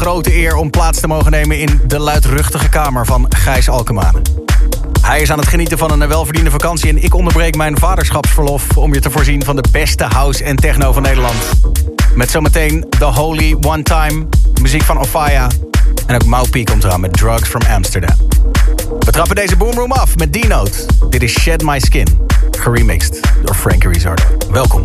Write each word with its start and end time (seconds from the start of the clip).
grote 0.00 0.34
eer 0.34 0.56
om 0.56 0.70
plaats 0.70 1.00
te 1.00 1.06
mogen 1.06 1.30
nemen 1.30 1.58
in 1.58 1.80
de 1.86 1.98
luidruchtige 1.98 2.68
kamer 2.68 3.06
van 3.06 3.26
Gijs 3.28 3.68
Alkema. 3.68 4.12
Hij 5.00 5.20
is 5.20 5.32
aan 5.32 5.38
het 5.38 5.48
genieten 5.48 5.78
van 5.78 6.00
een 6.00 6.08
welverdiende 6.08 6.50
vakantie 6.50 6.88
en 6.88 7.02
ik 7.02 7.14
onderbreek 7.14 7.56
mijn 7.56 7.78
vaderschapsverlof 7.78 8.76
om 8.76 8.94
je 8.94 9.00
te 9.00 9.10
voorzien 9.10 9.44
van 9.44 9.56
de 9.56 9.64
beste 9.72 10.04
house 10.04 10.44
en 10.44 10.56
techno 10.56 10.92
van 10.92 11.02
Nederland. 11.02 11.34
Met 12.14 12.30
zometeen 12.30 12.86
The 12.98 13.04
Holy 13.04 13.56
One 13.60 13.82
Time, 13.82 14.26
muziek 14.60 14.82
van 14.82 14.98
Ofaya 14.98 15.48
en 16.06 16.14
ook 16.14 16.24
Maupi 16.24 16.64
komt 16.64 16.84
eraan 16.84 17.00
met 17.00 17.12
Drugs 17.12 17.48
from 17.48 17.62
Amsterdam. 17.70 18.16
We 18.98 19.10
trappen 19.10 19.36
deze 19.36 19.56
boomroom 19.56 19.92
af 19.92 20.16
met 20.16 20.32
D-Note. 20.32 20.86
Dit 21.10 21.22
is 21.22 21.40
Shed 21.40 21.62
My 21.62 21.80
Skin, 21.80 22.26
geremixed 22.50 23.20
door 23.44 23.54
Frankie 23.54 23.88
Rizzardo. 23.88 24.24
Welkom. 24.50 24.84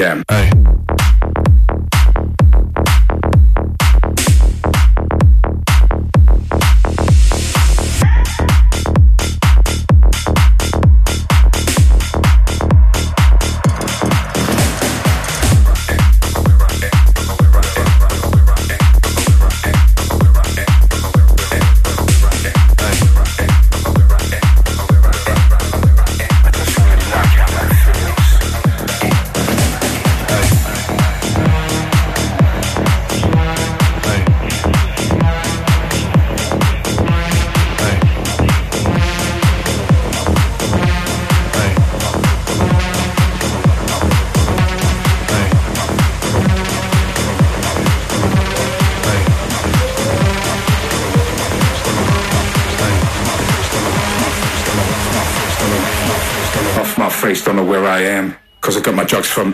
From 0.00 0.29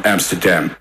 Amsterdam. 0.04 0.75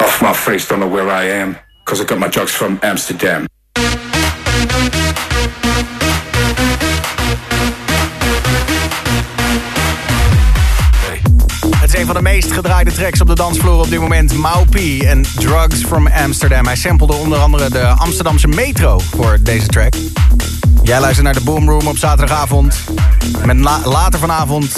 Off 0.00 0.20
my 0.22 0.32
face, 0.32 0.68
don't 0.68 0.80
know 0.80 0.88
where 0.88 1.08
I 1.08 1.24
am. 1.40 1.56
Cause 1.84 2.00
I 2.02 2.04
got 2.04 2.18
my 2.18 2.28
drugs 2.28 2.52
from 2.52 2.78
Amsterdam. 2.82 3.46
Een 12.04 12.06
van 12.06 12.14
de 12.14 12.22
meest 12.22 12.52
gedraaide 12.52 12.92
tracks 12.92 13.20
op 13.20 13.26
de 13.26 13.34
dansvloer 13.34 13.78
op 13.80 13.90
dit 13.90 14.00
moment. 14.00 14.34
Maupi 14.34 15.00
en 15.00 15.22
Drugs 15.34 15.84
from 15.84 16.06
Amsterdam. 16.06 16.66
Hij 16.66 16.76
samplede 16.76 17.12
onder 17.12 17.38
andere 17.38 17.70
de 17.70 17.86
Amsterdamse 17.86 18.48
metro 18.48 18.98
voor 18.98 19.38
deze 19.40 19.66
track. 19.66 19.94
Jij 20.84 21.00
luistert 21.00 21.24
naar 21.24 21.34
de 21.34 21.40
Boom 21.40 21.68
Room 21.68 21.86
op 21.86 21.98
zaterdagavond. 21.98 22.76
Met 23.44 23.56
la- 23.60 23.80
later 23.84 24.18
vanavond 24.20 24.76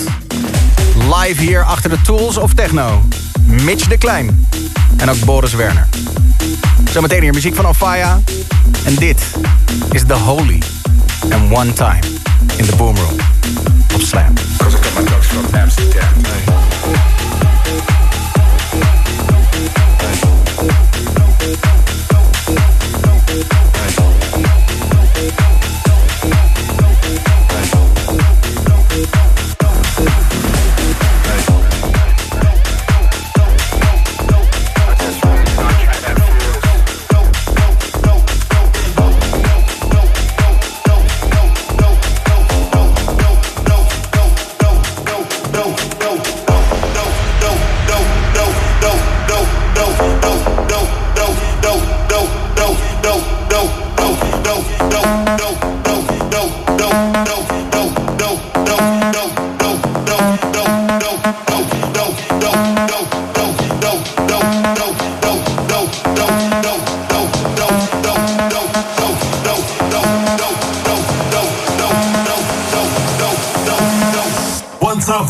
live 0.94 1.40
hier 1.42 1.64
achter 1.64 1.90
de 1.90 2.00
Tools 2.00 2.36
of 2.36 2.54
Techno. 2.54 3.04
Mitch 3.44 3.86
de 3.88 3.98
Klein. 3.98 4.48
En 4.96 5.10
ook 5.10 5.24
Boris 5.24 5.52
Werner. 5.52 5.88
Zometeen 6.92 7.22
hier 7.22 7.32
muziek 7.34 7.54
van 7.54 7.66
Ofaya. 7.66 8.20
En 8.84 8.94
dit 8.94 9.20
is 9.90 10.02
The 10.06 10.14
Holy. 10.14 10.62
And 11.30 11.52
One 11.52 11.72
Time 11.72 11.98
in 12.56 12.66
the 12.66 12.76
Boom 12.76 12.96
Room. 12.96 13.16
Op 13.94 14.00
Slam. 14.00 14.32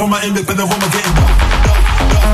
From 0.07 0.13
my 0.13 0.23
independent 0.25 0.69
woman 0.71 0.89
getting 0.93 2.27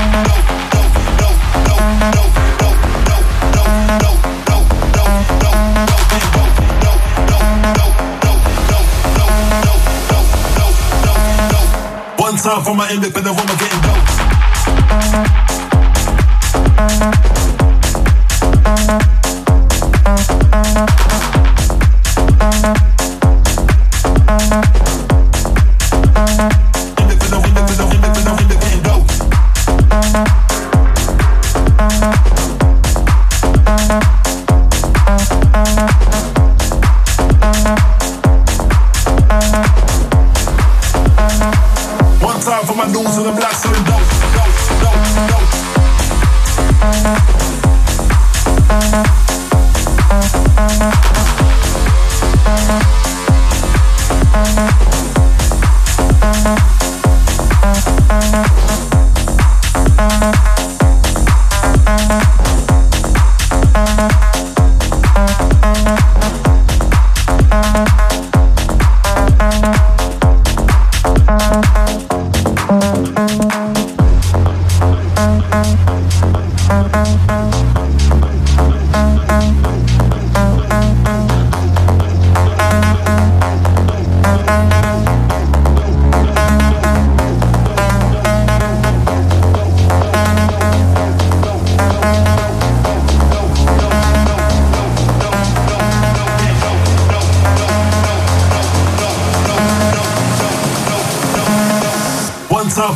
One 12.17 12.37
time 12.37 12.63
for 12.63 12.75
my 12.75 12.91
independent 12.93 13.35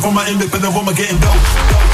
for 0.00 0.12
my 0.12 0.28
independent 0.30 0.74
woman 0.74 0.94
getting 0.94 1.18
dope. 1.18 1.87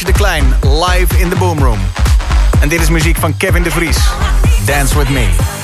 De 0.00 0.12
Klein 0.12 0.44
live 0.62 1.18
in 1.18 1.28
de 1.28 1.36
Boomroom. 1.36 1.78
En 2.60 2.68
dit 2.68 2.80
is 2.80 2.90
muziek 2.90 3.16
van 3.16 3.36
Kevin 3.36 3.62
de 3.62 3.70
Vries. 3.70 3.98
Dance 4.64 4.98
With 4.98 5.08
Me. 5.08 5.61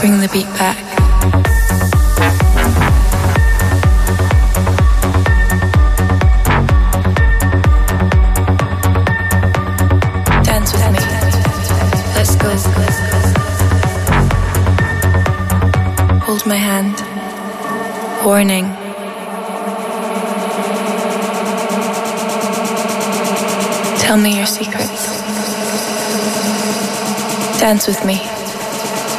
Bring 0.00 0.20
the 0.20 0.28
beat 0.32 0.46
back. 0.58 0.86
my 16.46 16.54
hand. 16.54 16.94
Warning. 18.24 18.66
Tell 23.98 24.16
me 24.16 24.36
your 24.36 24.46
secrets. 24.46 25.20
Dance 27.58 27.88
with 27.88 28.04
me. 28.04 28.35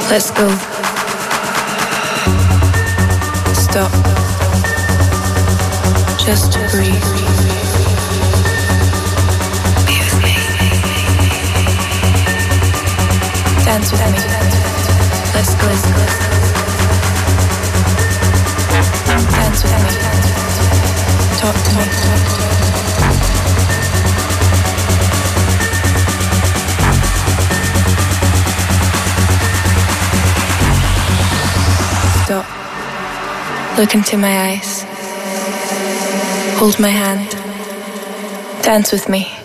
Let's 0.10 0.32
go. 0.32 0.48
Stop. 3.54 3.92
Just 6.18 6.54
breathe. 6.72 7.04
Be 9.86 10.00
with 10.00 10.16
me. 10.24 10.36
Dance 13.66 13.92
with 13.92 14.02
me. 14.02 14.20
Let's 15.36 15.54
go. 15.56 15.68
Dance 19.36 19.62
with 19.64 19.74
me. 19.84 19.92
Talk 21.38 21.56
to 21.56 21.72
me. 22.52 22.57
Look 33.78 33.94
into 33.94 34.18
my 34.18 34.50
eyes. 34.50 34.84
Hold 36.58 36.80
my 36.80 36.90
hand. 36.90 37.30
Dance 38.64 38.92
with 38.92 39.08
me. 39.08 39.37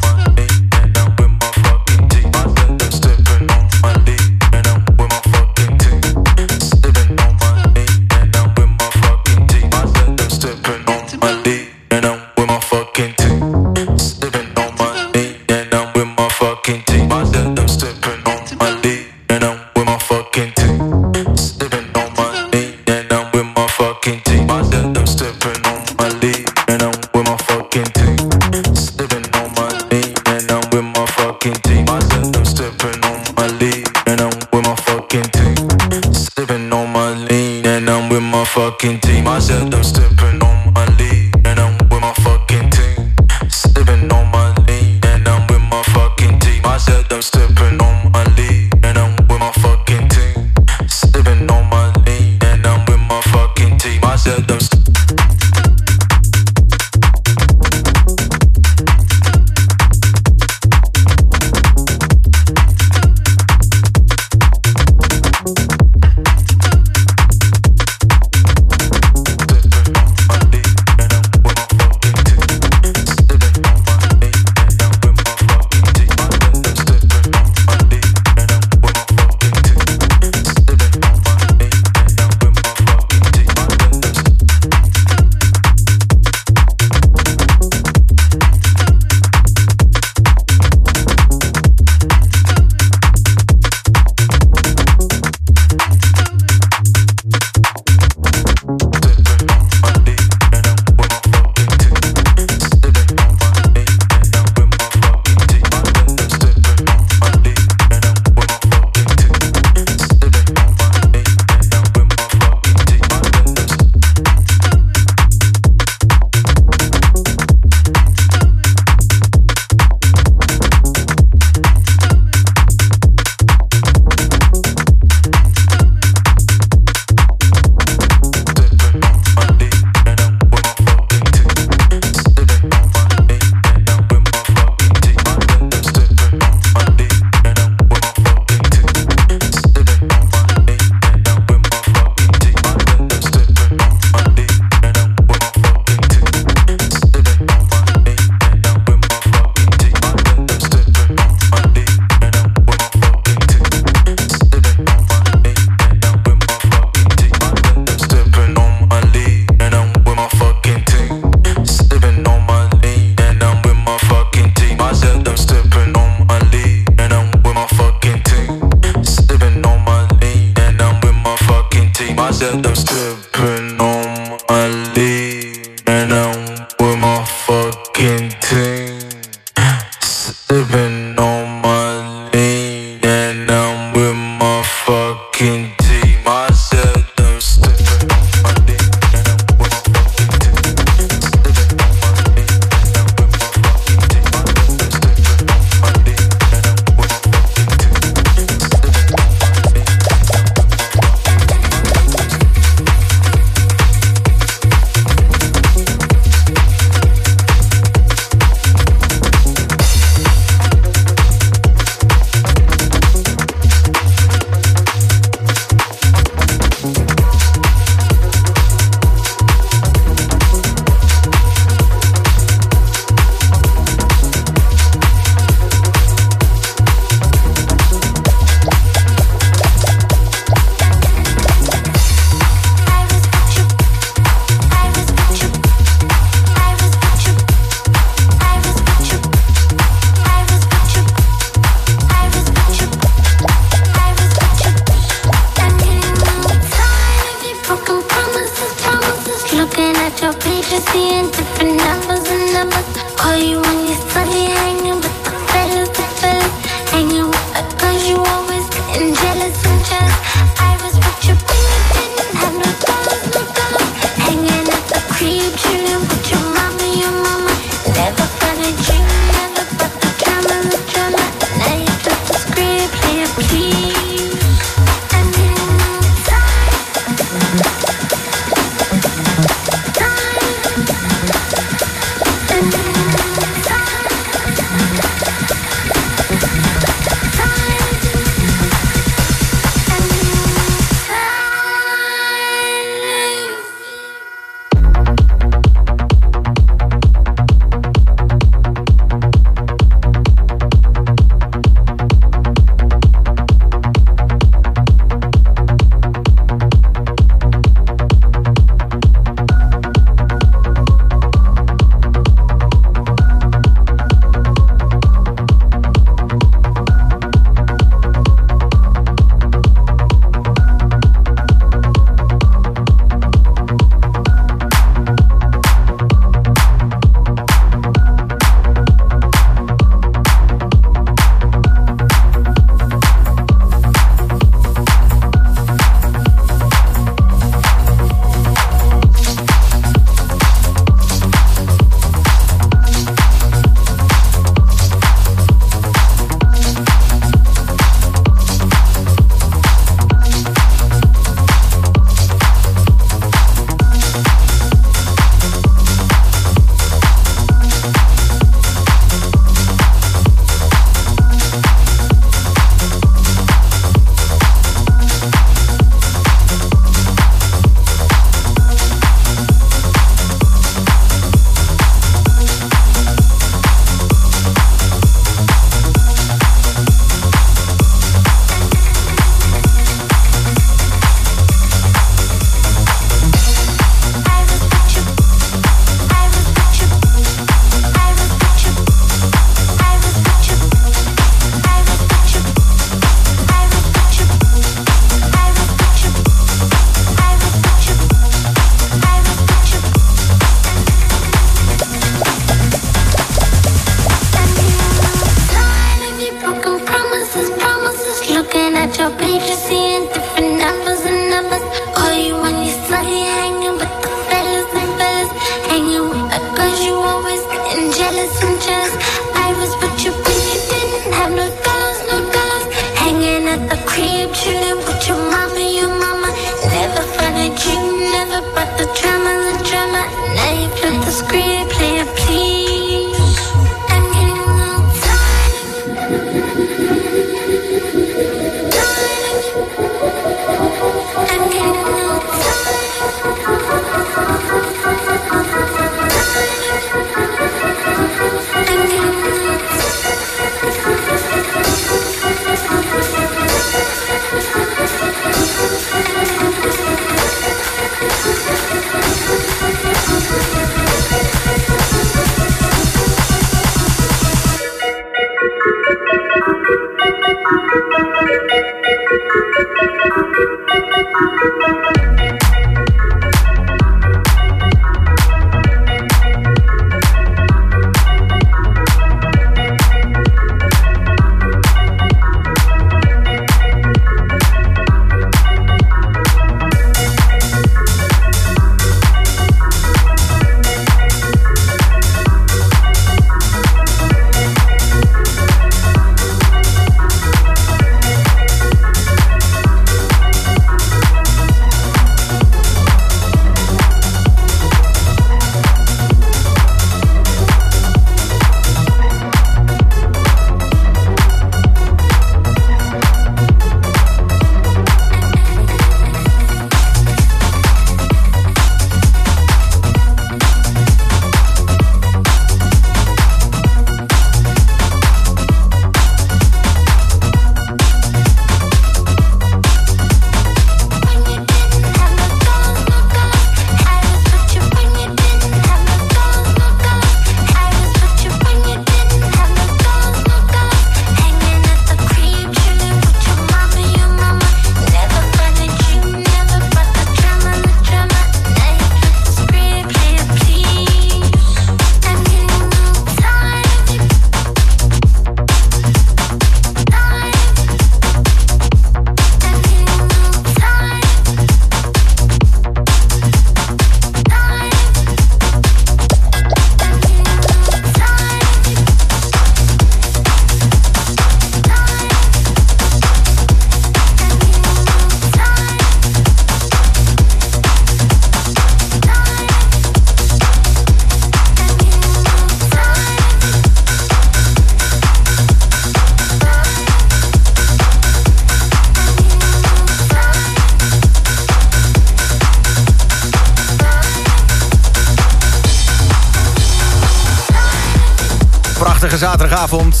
Zaterdagavond. 599.24 600.00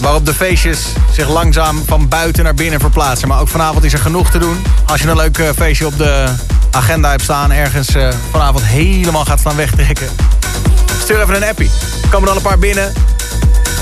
Waarop 0.00 0.26
de 0.26 0.34
feestjes 0.34 0.86
zich 1.12 1.28
langzaam 1.28 1.82
van 1.86 2.08
buiten 2.08 2.44
naar 2.44 2.54
binnen 2.54 2.80
verplaatsen. 2.80 3.28
Maar 3.28 3.40
ook 3.40 3.48
vanavond 3.48 3.84
is 3.84 3.92
er 3.92 3.98
genoeg 3.98 4.30
te 4.30 4.38
doen. 4.38 4.64
Als 4.86 5.00
je 5.00 5.08
een 5.08 5.16
leuk 5.16 5.38
eh, 5.38 5.48
feestje 5.56 5.86
op 5.86 5.98
de 5.98 6.24
agenda 6.70 7.10
hebt 7.10 7.22
staan... 7.22 7.52
ergens 7.52 7.94
eh, 7.94 8.08
vanavond 8.30 8.64
helemaal 8.64 9.24
gaat 9.24 9.38
staan 9.38 9.56
wegtrekken. 9.56 10.08
Stuur 11.02 11.20
even 11.20 11.34
een 11.34 11.48
appie. 11.48 11.70
Er 12.02 12.08
komen 12.08 12.28
al 12.28 12.36
een 12.36 12.42
paar 12.42 12.58
binnen. 12.58 12.92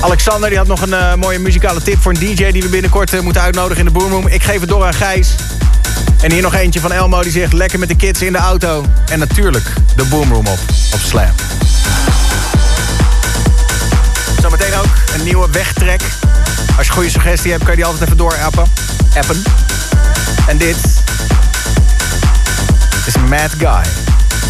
Alexander 0.01 0.49
die 0.49 0.57
had 0.57 0.67
nog 0.67 0.81
een 0.81 0.93
eh, 0.93 1.13
mooie 1.15 1.39
muzikale 1.39 1.81
tip 1.81 2.01
voor 2.01 2.11
een 2.11 2.19
DJ... 2.19 2.51
die 2.51 2.61
we 2.61 2.69
binnenkort 2.69 3.21
moeten 3.21 3.41
uitnodigen 3.41 3.87
in 3.87 3.93
de 3.93 3.99
Boomroom. 3.99 4.27
Ik 4.27 4.43
geef 4.43 4.59
het 4.59 4.69
door 4.69 4.85
aan 4.85 4.93
Gijs. 4.93 5.29
En 6.21 6.31
hier 6.31 6.41
nog 6.41 6.53
eentje 6.53 6.79
van 6.79 6.91
Elmo 6.91 7.21
die 7.21 7.31
zegt... 7.31 7.53
lekker 7.53 7.79
met 7.79 7.89
de 7.89 7.95
kids 7.95 8.21
in 8.21 8.31
de 8.31 8.37
auto. 8.37 8.85
En 9.11 9.19
natuurlijk 9.19 9.73
de 9.95 10.03
Boomroom 10.03 10.47
op, 10.47 10.59
op 10.93 10.99
Slam. 10.99 11.33
Zometeen 14.49 14.79
ook 14.79 14.85
een 15.13 15.23
nieuwe 15.23 15.49
wegtrek. 15.51 16.01
Als 16.77 16.87
je 16.87 16.93
goede 16.93 17.09
suggestie 17.09 17.51
hebt, 17.51 17.63
kan 17.63 17.71
je 17.71 17.77
die 17.77 17.85
altijd 17.85 18.03
even 18.03 18.17
doorappen. 18.17 18.65
Appen. 19.15 19.43
En 20.47 20.57
dit 20.57 20.77
is 23.05 23.13
Mad 23.29 23.51
Guy. 23.57 23.83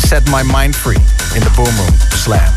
Set 0.08 0.30
My 0.30 0.42
Mind 0.56 0.76
Free 0.76 1.06
in 1.34 1.40
de 1.40 1.50
Boomroom 1.56 1.98
Slam. 2.16 2.54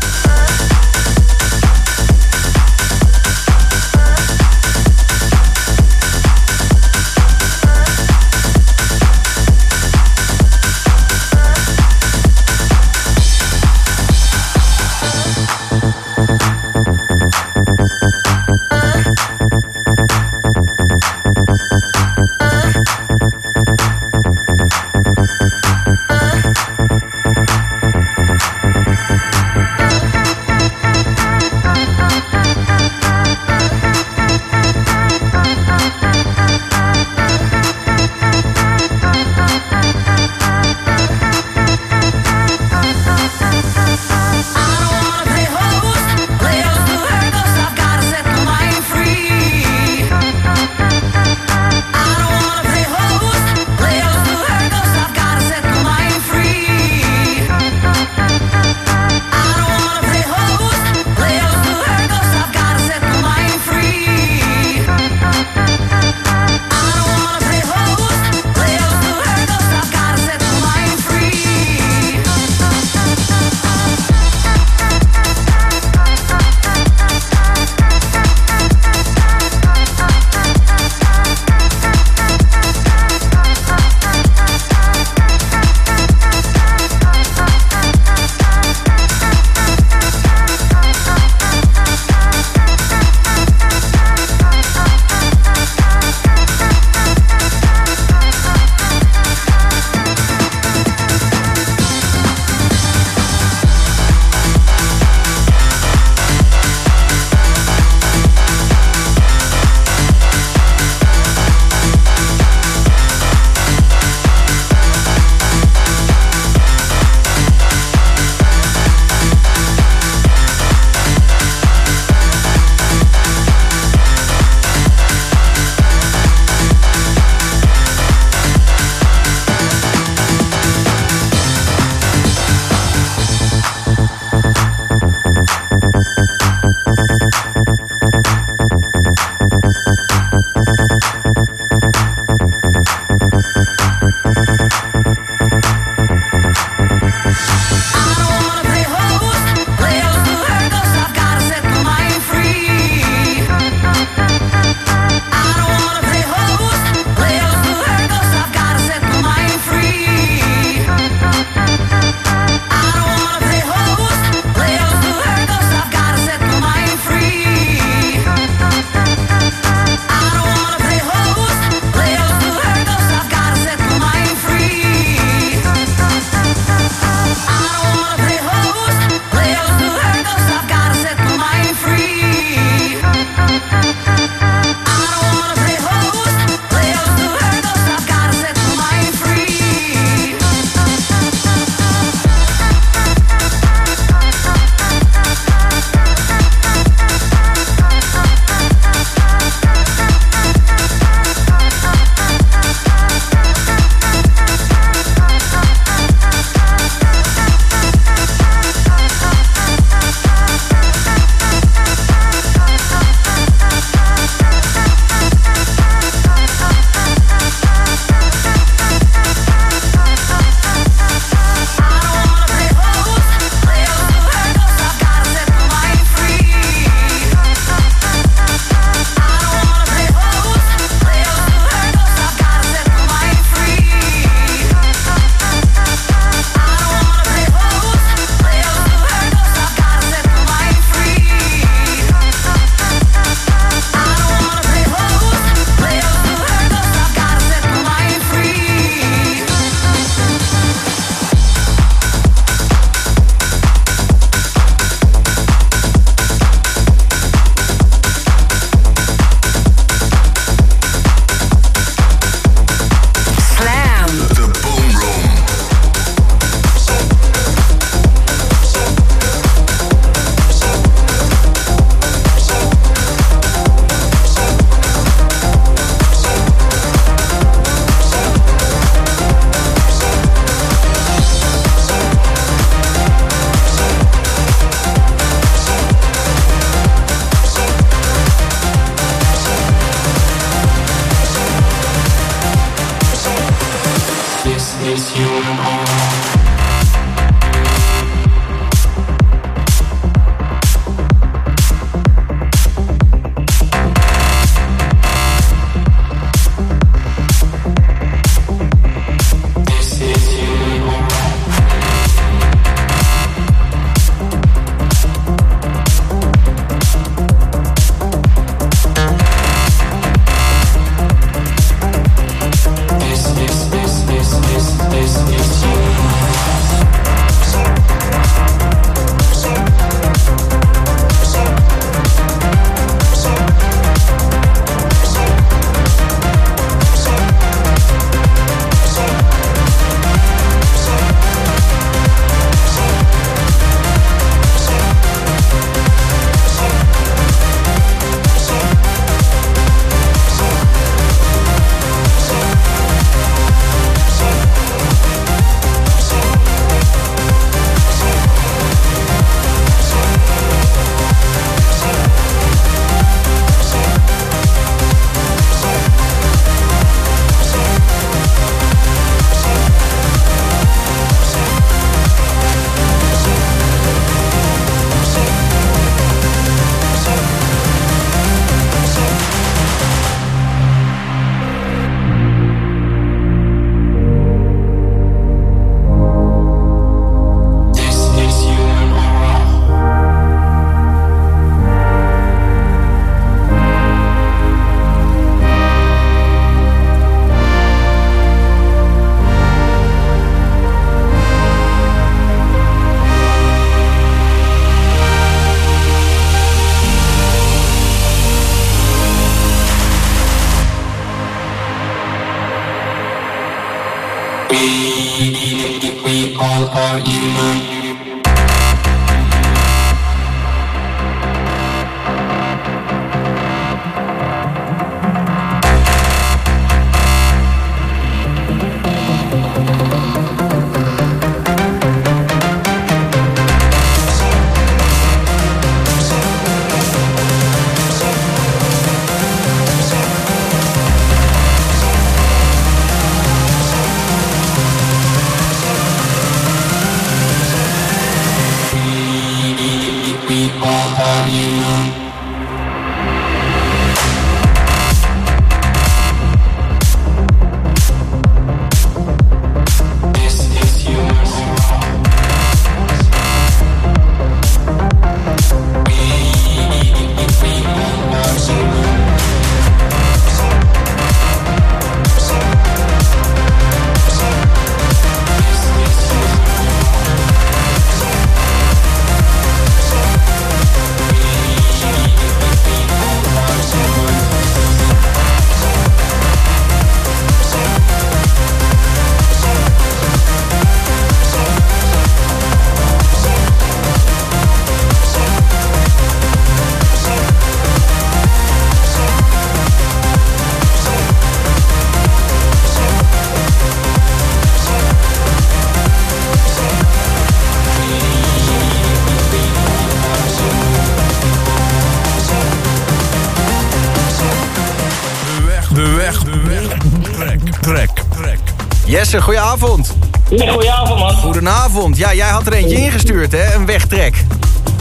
Jesse, 519.11 519.25
goedenavond. 519.25 519.95
Ja, 520.29 520.51
goedenavond 520.51 520.99
man. 520.99 521.15
Goedenavond. 521.15 521.97
Ja, 521.97 522.13
jij 522.13 522.27
had 522.27 522.47
er 522.47 522.53
eentje 522.53 522.75
ingestuurd, 522.75 523.31
hè? 523.31 523.53
Een 523.53 523.65
wegtrek. 523.65 524.23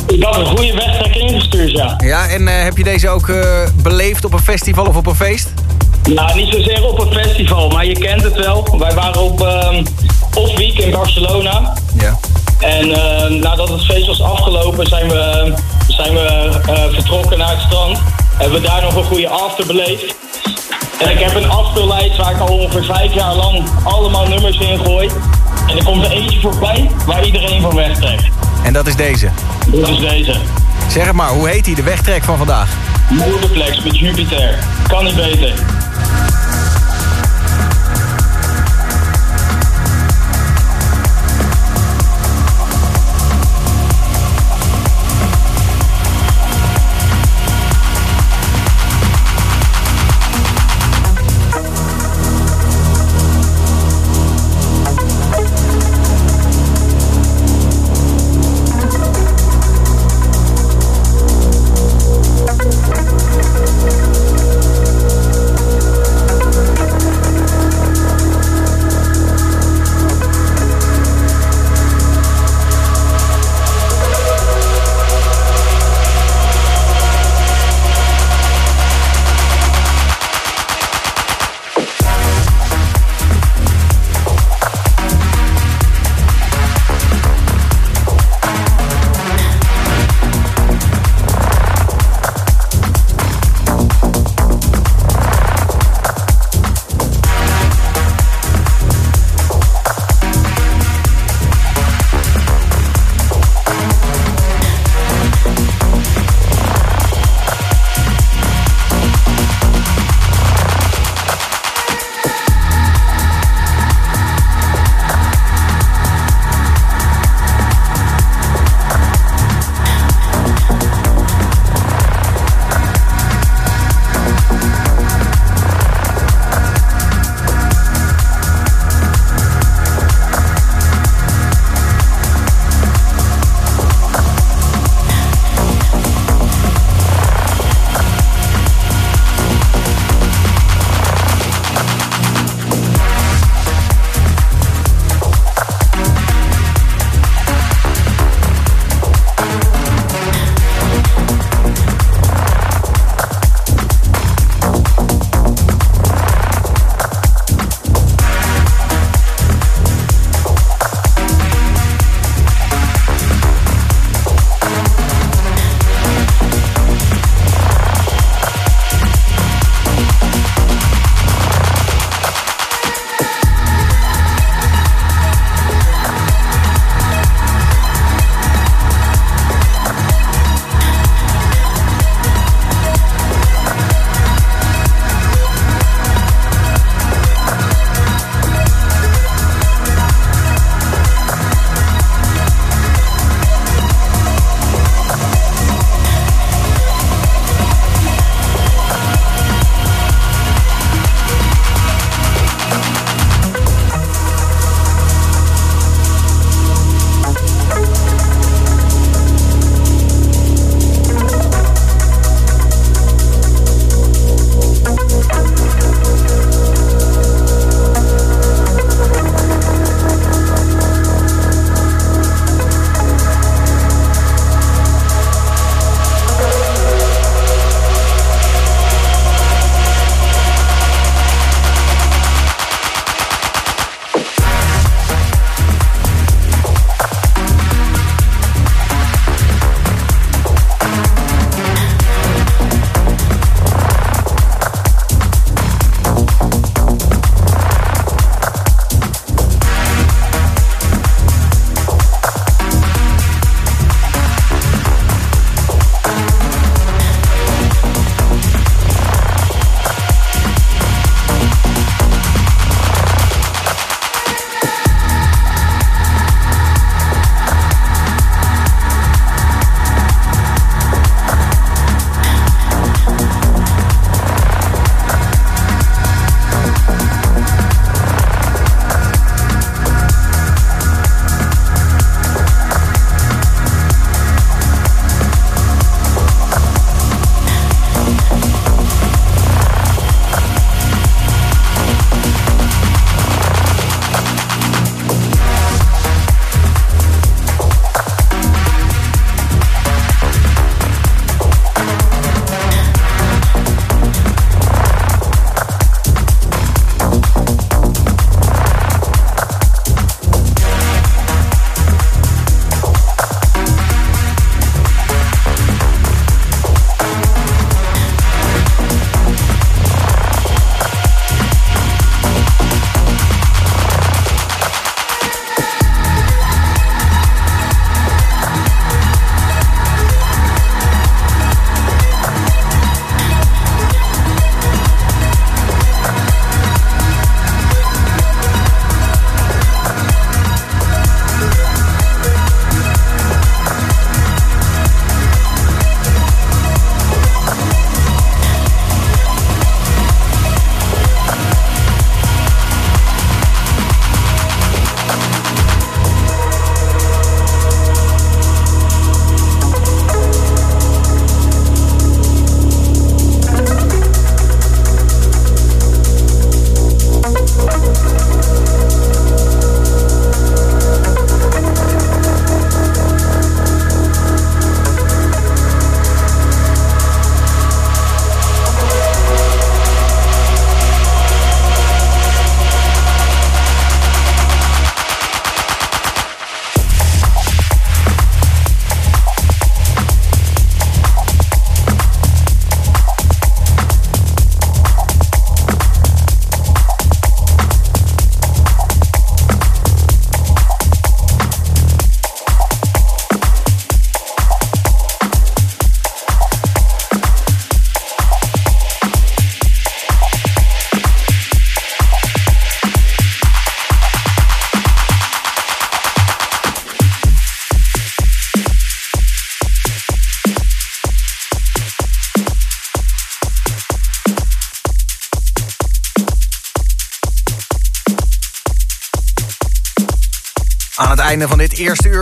Ik 0.07 0.23
had 0.23 0.37
een 0.37 0.47
goede 0.47 0.75
wegtrek 0.75 1.17
ingestuurd, 1.17 1.71
ja. 1.71 1.95
Ja, 1.99 2.29
en 2.29 2.49
eh, 2.49 2.63
heb 2.63 2.77
je 2.77 2.85
deze 2.85 3.09
ook 3.09 3.29
eh, 3.29 3.69
beleefd 3.83 4.25
op 4.25 4.33
een 4.33 4.43
festival 4.43 4.87
of 4.87 4.97
op 4.97 5.07
een 5.07 5.15
feest? 5.15 5.53
Nou, 6.15 6.35
niet 6.35 6.55
zozeer 6.55 6.85
op 6.85 6.99
een 6.99 7.13
festival, 7.13 7.69
maar 7.69 7.87
je 7.87 7.99
kent 7.99 8.23
het 8.23 8.37
wel. 8.37 8.77
Wij 8.79 8.95
waren 8.95 9.21
op 9.21 9.41
um, 9.41 9.87
Off 10.35 10.57
Week 10.57 10.79
in 10.79 10.91
Barcelona. 10.91 11.75
Ja. 11.99 12.19
En 12.61 12.93
eh, 12.93 13.31
nadat 13.31 13.69
het 13.69 13.85
feest 13.85 14.07
was 14.07 14.23
afgelopen, 14.23 14.87
zijn 14.87 15.09
we, 15.09 15.53
zijn 15.89 16.13
we 16.13 16.61
eh, 16.67 16.85
vertrokken 16.93 17.39
naar 17.39 17.51
het 17.51 17.61
strand. 17.61 17.99
Hebben 18.37 18.61
we 18.61 18.67
daar 18.67 18.83
nog 18.83 18.95
een 18.95 19.05
goede 19.05 19.29
after 19.29 19.67
beleefd. 19.67 20.15
En 20.99 21.11
ik 21.11 21.19
heb 21.19 21.35
een 21.35 21.51
afspeellijst 21.51 22.17
waar 22.17 22.33
ik 22.33 22.39
al 22.39 22.49
ongeveer 22.49 22.85
vijf 22.85 23.13
jaar 23.13 23.35
lang 23.35 23.65
allemaal 23.85 24.29
nummers 24.29 24.59
in 24.59 24.79
gooi. 24.79 25.11
En 25.67 25.77
er 25.77 25.85
komt 25.85 26.05
er 26.05 26.11
eentje 26.11 26.41
voorbij 26.41 26.91
waar 27.07 27.25
iedereen 27.25 27.61
van 27.61 27.75
wegtrekt. 27.75 28.25
En 28.63 28.73
dat 28.73 28.87
is 28.87 28.97
deze. 28.97 29.29
Dat 29.67 29.89
is 29.89 29.99
deze. 29.99 30.35
Zeg 30.91 31.07
het 31.07 31.15
maar, 31.15 31.31
hoe 31.31 31.49
heet 31.49 31.65
die, 31.65 31.75
de 31.75 31.83
wegtrek 31.83 32.25
van 32.25 32.37
vandaag? 32.37 32.77
Moederplex 33.11 33.83
met 33.83 33.99
Jupiter. 33.99 34.59
Kan 34.89 35.05
niet 35.05 35.17
beter. 35.17 35.53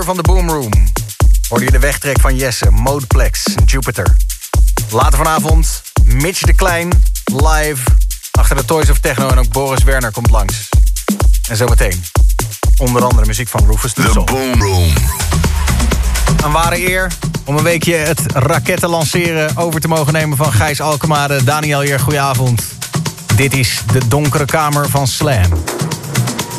Van 0.06 0.16
de 0.16 0.22
Boom 0.22 0.48
Room... 0.48 0.72
hoorde 1.48 1.64
je 1.64 1.70
de 1.70 1.78
wegtrek 1.78 2.20
van 2.20 2.36
Jesse, 2.36 2.70
Modeplex, 2.70 3.42
Jupiter. 3.64 4.16
Later 4.90 5.18
vanavond 5.18 5.82
Mitch 6.04 6.40
de 6.40 6.52
Klein, 6.52 7.02
live... 7.24 7.82
achter 8.30 8.56
de 8.56 8.64
Toys 8.64 8.90
of 8.90 8.98
Techno 8.98 9.28
en 9.28 9.38
ook 9.38 9.48
Boris 9.48 9.82
Werner 9.82 10.10
komt 10.10 10.30
langs. 10.30 10.68
En 11.48 11.56
zometeen 11.56 12.04
onder 12.76 13.04
andere 13.04 13.26
muziek 13.26 13.48
van 13.48 13.66
Rufus 13.66 13.94
de 13.94 14.02
The 14.02 14.20
Boom 14.20 14.62
Room. 14.62 14.92
Een 16.44 16.52
ware 16.52 16.88
eer 16.88 17.12
om 17.44 17.56
een 17.56 17.64
weekje 17.64 17.94
het 17.94 18.20
raketten 18.32 18.88
lanceren 18.88 19.56
over 19.56 19.80
te 19.80 19.88
mogen 19.88 20.12
nemen 20.12 20.36
van 20.36 20.52
Gijs 20.52 20.80
Alkemade. 20.80 21.44
Daniel 21.44 21.80
hier, 21.80 22.00
goedenavond. 22.00 22.62
Dit 23.36 23.54
is 23.54 23.82
de 23.92 24.08
donkere 24.08 24.44
kamer 24.44 24.88
van 24.88 25.06
Slam. 25.06 25.64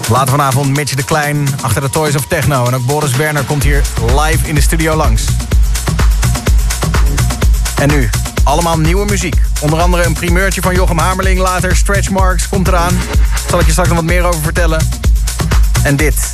Later 0.10 0.30
vanavond 0.30 0.76
Mitch 0.76 0.95
de 0.95 1.03
Klein 1.03 1.47
achter 1.62 1.82
de 1.82 1.89
Toys 1.89 2.16
of 2.16 2.26
Techno. 2.26 2.66
En 2.66 2.76
ook 2.76 2.86
Boris 2.86 3.16
Werner 3.16 3.43
komt 3.43 3.64
hier 3.64 3.82
live 4.16 4.47
in 4.47 4.55
de 4.55 4.62
studio 4.62 4.95
langs. 4.95 5.24
En 7.76 7.88
nu, 7.88 8.10
allemaal 8.43 8.80
nieuwe 8.80 9.05
muziek. 9.05 9.36
Onder 9.60 9.82
andere 9.82 10.05
een 10.05 10.14
primeurtje 10.14 10.62
van 10.62 10.74
Jochem 10.76 10.97
Hamerling. 10.97 11.39
Later 11.39 11.76
Stretch 11.76 12.10
Marks 12.10 12.49
komt 12.49 12.68
eraan. 12.68 12.95
Daar 12.95 13.49
zal 13.49 13.60
ik 13.60 13.66
je 13.66 13.72
straks 13.72 13.89
nog 13.89 13.97
wat 13.97 14.08
meer 14.08 14.24
over 14.24 14.41
vertellen. 14.41 14.88
En 15.84 15.95
dit 15.95 16.32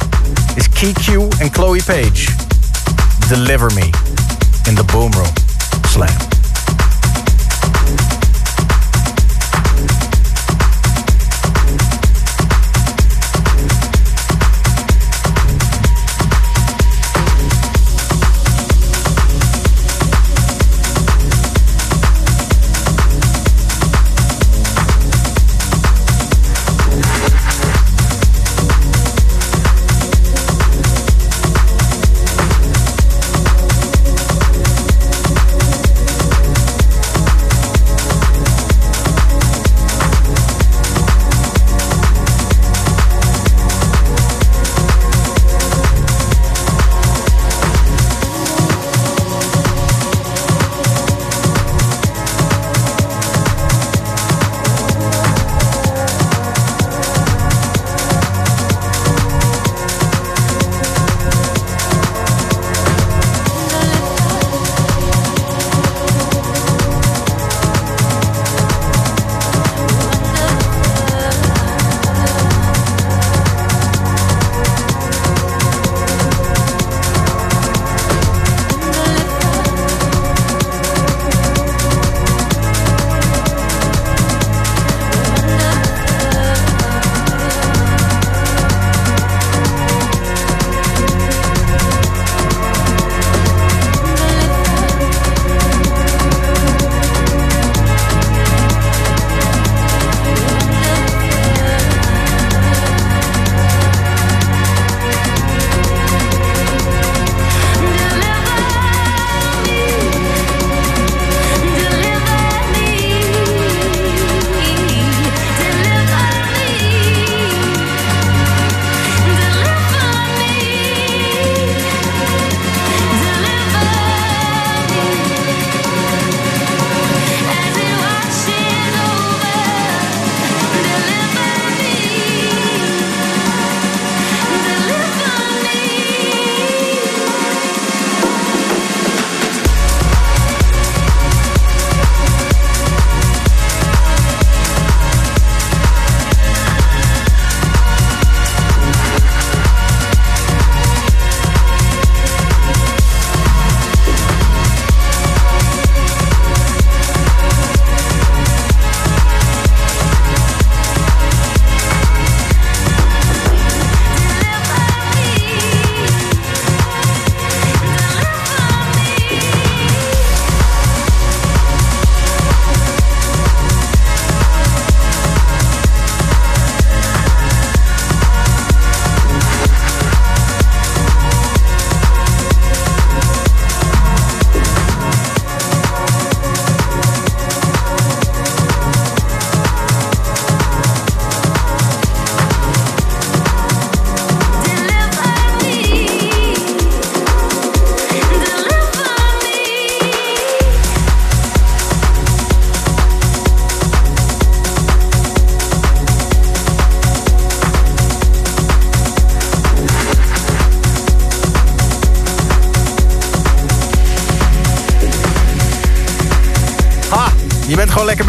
is 0.55 0.69
KQ 0.69 1.07
en 1.37 1.53
Chloe 1.53 1.83
Page. 1.83 2.25
Deliver 3.27 3.73
Me 3.73 3.89
in 4.63 4.75
the 4.75 4.83
Boom 4.83 5.13
Room. 5.13 5.33
Slam. 5.89 6.32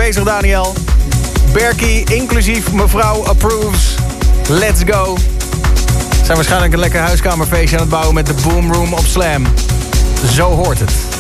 Bezig, 0.07 0.25
Daniel. 0.25 0.73
Berkie, 1.53 2.15
inclusief 2.15 2.73
mevrouw 2.73 3.25
approves. 3.25 3.95
Let's 4.49 4.83
go. 4.87 5.17
Zijn 6.23 6.37
waarschijnlijk 6.37 6.73
een 6.73 6.79
lekker 6.79 7.01
huiskamerfeestje 7.01 7.77
aan 7.77 7.83
het 7.83 7.91
bouwen 7.91 8.15
met 8.15 8.27
de 8.27 8.35
Boom 8.49 8.73
Room 8.73 8.93
op 8.93 9.05
Slam. 9.05 9.47
Zo 10.33 10.51
hoort 10.51 10.79
het. 10.79 11.14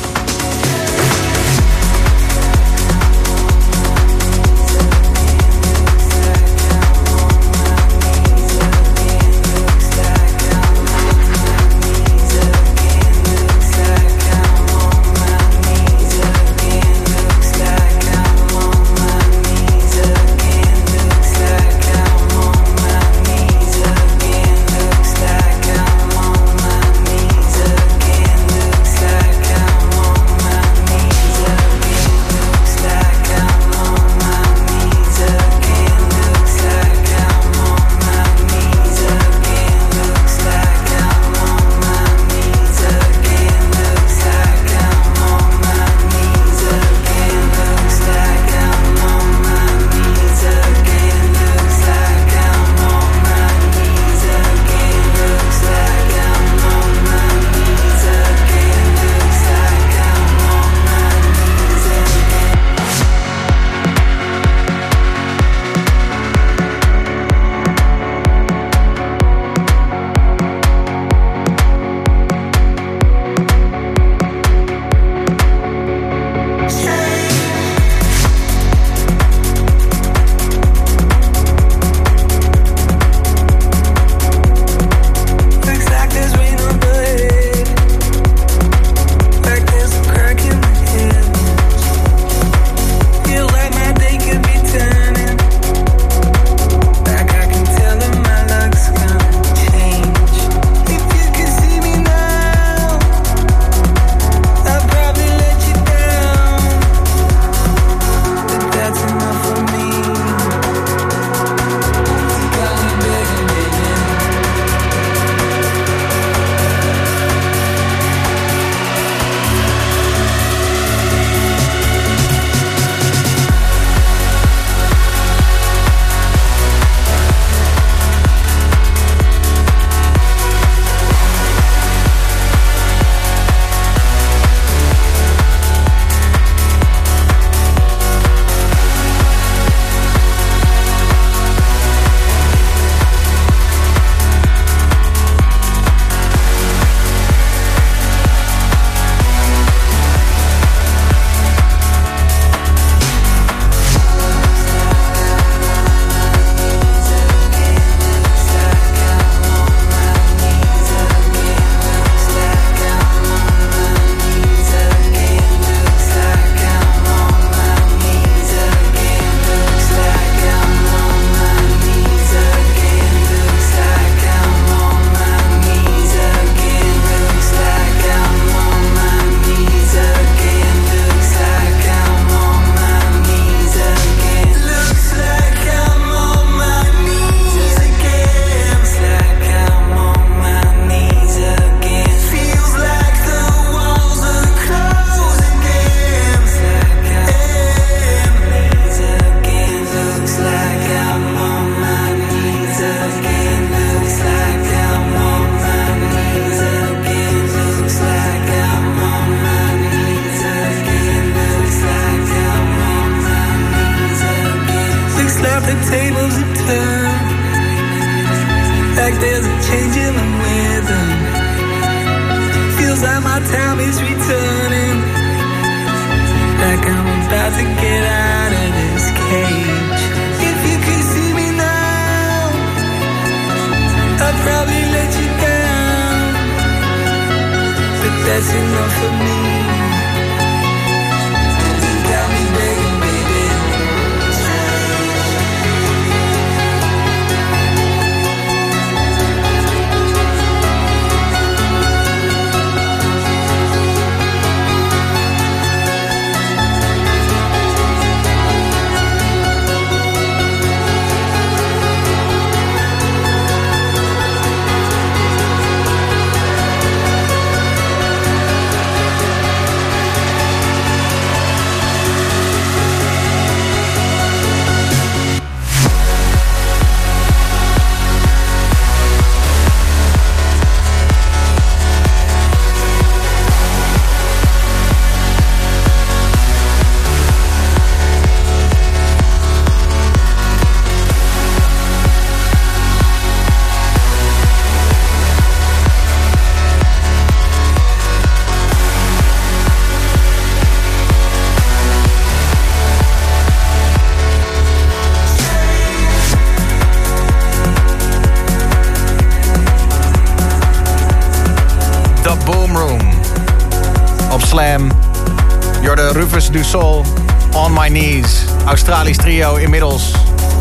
Du 316.54 316.64
Sol. 316.64 317.04
On 317.52 317.72
My 317.72 317.88
Knees. 317.88 318.44
Australisch 318.64 319.16
trio 319.16 319.54
inmiddels. 319.54 320.12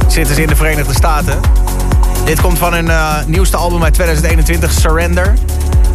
Zitten 0.08 0.36
ze 0.36 0.42
in 0.42 0.48
de 0.48 0.56
Verenigde 0.56 0.94
Staten. 0.94 1.40
Dit 2.26 2.42
komt 2.42 2.58
van 2.58 2.74
hun 2.74 2.90
eh, 2.90 3.16
nieuwste 3.26 3.58
album 3.58 3.84
uit 3.84 3.94
2021, 3.94 4.72
Surrender. 4.72 5.34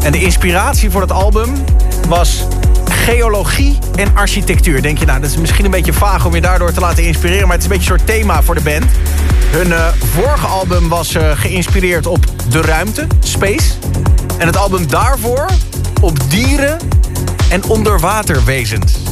En 0.02 0.12
de 0.12 0.20
inspiratie 0.20 0.90
voor 0.90 1.00
het 1.00 1.12
album 1.12 1.64
was 2.08 2.44
geologie 2.84 3.78
en 3.94 4.08
architectuur. 4.14 4.82
Denk 4.82 4.98
je, 4.98 5.06
nou, 5.06 5.20
dat 5.20 5.30
is 5.30 5.36
misschien 5.36 5.64
een 5.64 5.70
beetje 5.70 5.92
vaag 5.92 6.26
om 6.26 6.34
je 6.34 6.40
daardoor 6.40 6.72
te 6.72 6.80
laten 6.80 7.04
inspireren... 7.04 7.48
maar 7.48 7.56
het 7.56 7.64
is 7.64 7.70
een 7.70 7.76
beetje 7.76 7.92
een 7.92 7.98
soort 7.98 8.08
thema 8.08 8.42
voor 8.42 8.54
de 8.54 8.62
band. 8.62 8.84
Hun 9.50 9.72
eh, 9.72 9.86
vorige 10.12 10.46
album 10.46 10.88
was 10.88 11.14
eh, 11.14 11.30
geïnspireerd 11.34 12.06
op 12.06 12.24
de 12.48 12.60
ruimte, 12.60 13.06
space. 13.20 13.72
En 14.38 14.46
het 14.46 14.56
album 14.56 14.88
daarvoor 14.88 15.46
op 16.00 16.30
dieren 16.30 16.78
en 17.50 17.64
onderwaterwezens. 17.64 19.07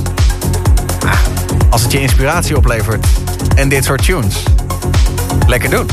Als 1.71 1.83
het 1.83 1.93
je 1.93 2.01
inspiratie 2.01 2.57
oplevert 2.57 3.07
en 3.55 3.69
dit 3.69 3.85
soort 3.85 4.05
tunes. 4.05 4.43
Lekker 5.47 5.71
doen. 5.71 5.87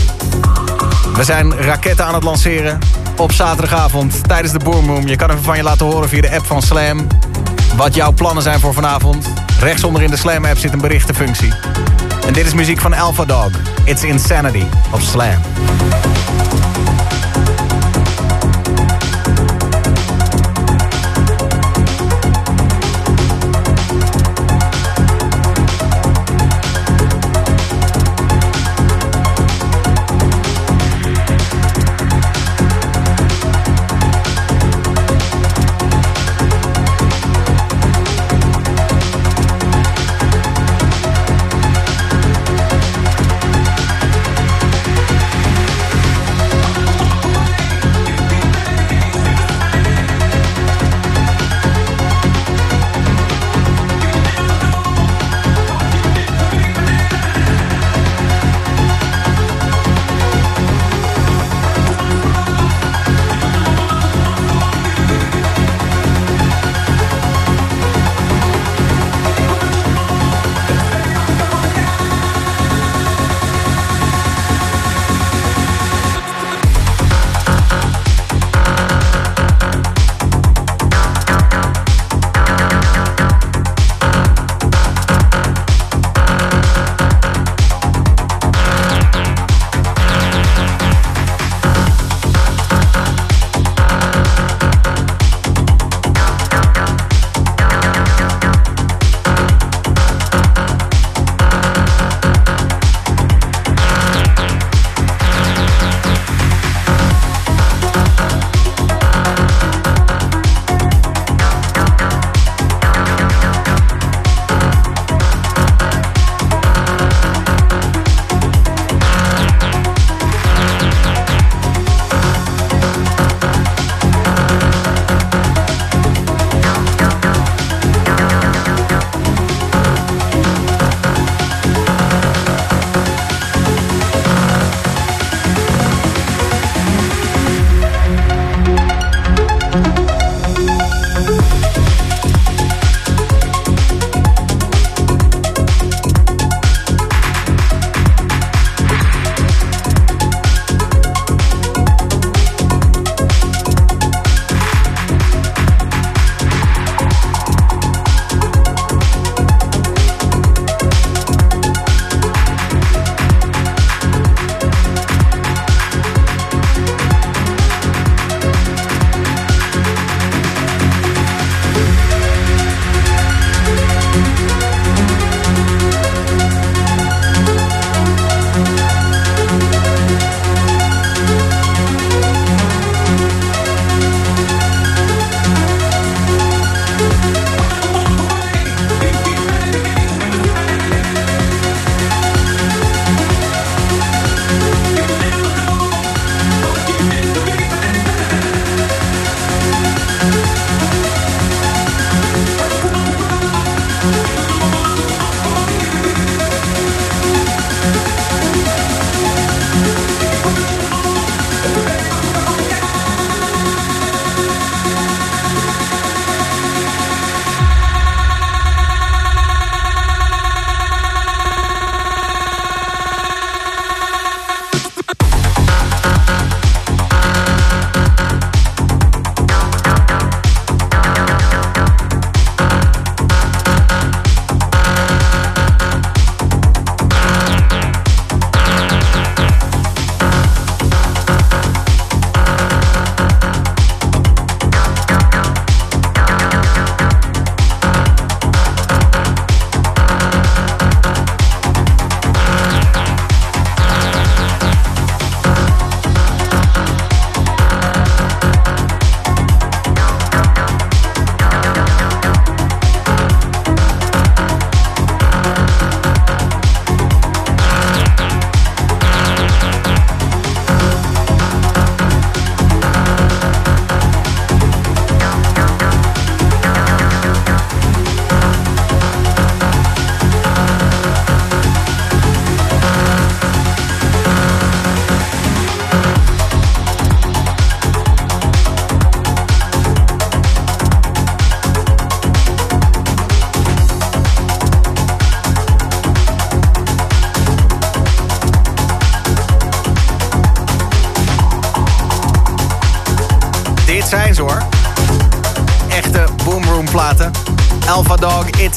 We 1.16 1.24
zijn 1.24 1.55
raketten 1.55 2.05
aan 2.05 2.14
het 2.14 2.24
lanceren 2.24 2.80
op 3.18 3.32
zaterdagavond 3.32 4.28
tijdens 4.28 4.53
de 4.53 4.59
Boom 4.59 4.86
Room. 4.86 5.07
Je 5.07 5.16
kan 5.16 5.30
even 5.30 5.43
van 5.43 5.57
je 5.57 5.64
laten 5.64 5.86
horen 5.86 6.09
via 6.09 6.22
de 6.22 6.36
app 6.36 6.45
van 6.45 6.61
Slam. 6.61 7.07
Wat 7.76 7.95
jouw 7.95 8.11
plannen 8.11 8.43
zijn 8.43 8.59
voor 8.59 8.74
vanavond. 8.74 9.28
Rechtsonder 9.59 10.01
in 10.01 10.09
de 10.09 10.18
Slam 10.18 10.45
app 10.45 10.57
zit 10.57 10.74
een 10.74 10.82
berichtenfunctie. 10.82 11.53
En 12.26 12.34
dit 12.34 12.45
is 12.45 12.53
muziek 12.53 12.80
van 12.80 12.93
Alpha 12.93 13.26
Dog. 13.26 13.49
It's 13.84 14.03
Insanity 14.03 14.64
op 14.91 15.01
Slam. 15.01 15.41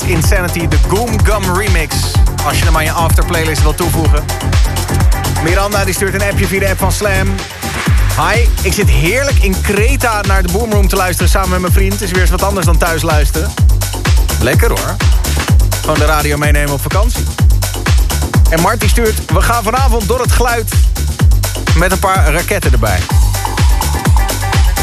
Insanity, 0.07 0.69
de 0.69 0.77
Goom 0.89 1.25
Gum 1.25 1.57
Remix. 1.59 1.95
Als 2.45 2.59
je 2.59 2.65
hem 2.65 2.77
aan 2.77 2.85
je 2.85 2.93
after 2.93 3.25
playlist 3.25 3.63
wilt 3.63 3.77
toevoegen. 3.77 4.25
Miranda 5.43 5.85
die 5.85 5.95
stuurt 5.95 6.15
een 6.15 6.23
appje 6.23 6.47
via 6.47 6.59
de 6.59 6.69
app 6.69 6.79
van 6.79 6.93
Slam. 6.93 7.35
Hi, 8.31 8.49
ik 8.63 8.73
zit 8.73 8.89
heerlijk 8.89 9.39
in 9.39 9.61
Kreta 9.61 10.21
naar 10.21 10.43
de 10.43 10.53
Boomroom 10.53 10.89
te 10.89 10.97
luisteren 10.97 11.31
samen 11.31 11.51
met 11.51 11.61
mijn 11.61 11.73
vriend. 11.73 12.03
Is 12.03 12.11
weer 12.11 12.21
eens 12.21 12.31
wat 12.31 12.43
anders 12.43 12.67
dan 12.67 12.77
thuis 12.77 13.03
luisteren. 13.03 13.51
Lekker 14.41 14.69
hoor. 14.69 14.97
Gewoon 15.81 15.99
de 15.99 16.05
radio 16.05 16.37
meenemen 16.37 16.73
op 16.73 16.83
vakantie. 16.83 17.25
En 18.51 18.61
Mart 18.61 18.81
die 18.81 18.89
stuurt... 18.89 19.33
We 19.33 19.41
gaan 19.41 19.63
vanavond 19.63 20.09
door 20.09 20.21
het 20.21 20.33
geluid 20.33 20.71
met 21.77 21.93
een 21.93 21.99
paar 21.99 22.33
raketten 22.33 22.73
erbij. 22.73 22.99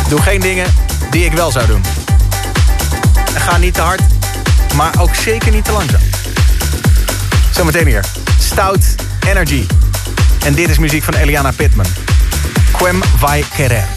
Doe 0.09 0.21
geen 0.21 0.39
dingen 0.39 0.73
die 1.09 1.25
ik 1.25 1.31
wel 1.31 1.51
zou 1.51 1.65
doen. 1.67 1.83
En 3.33 3.41
ga 3.41 3.57
niet 3.57 3.73
te 3.73 3.81
hard, 3.81 4.01
maar 4.75 4.93
ook 4.99 5.15
zeker 5.15 5.51
niet 5.51 5.65
te 5.65 5.71
langzaam. 5.71 6.01
Zometeen 7.51 7.87
hier. 7.87 8.05
Stout 8.39 8.95
Energy. 9.27 9.65
En 10.45 10.53
dit 10.53 10.69
is 10.69 10.77
muziek 10.77 11.03
van 11.03 11.13
Eliana 11.13 11.51
Pittman. 11.51 11.85
Quem 12.77 13.01
vai 13.17 13.45
querer. 13.55 13.87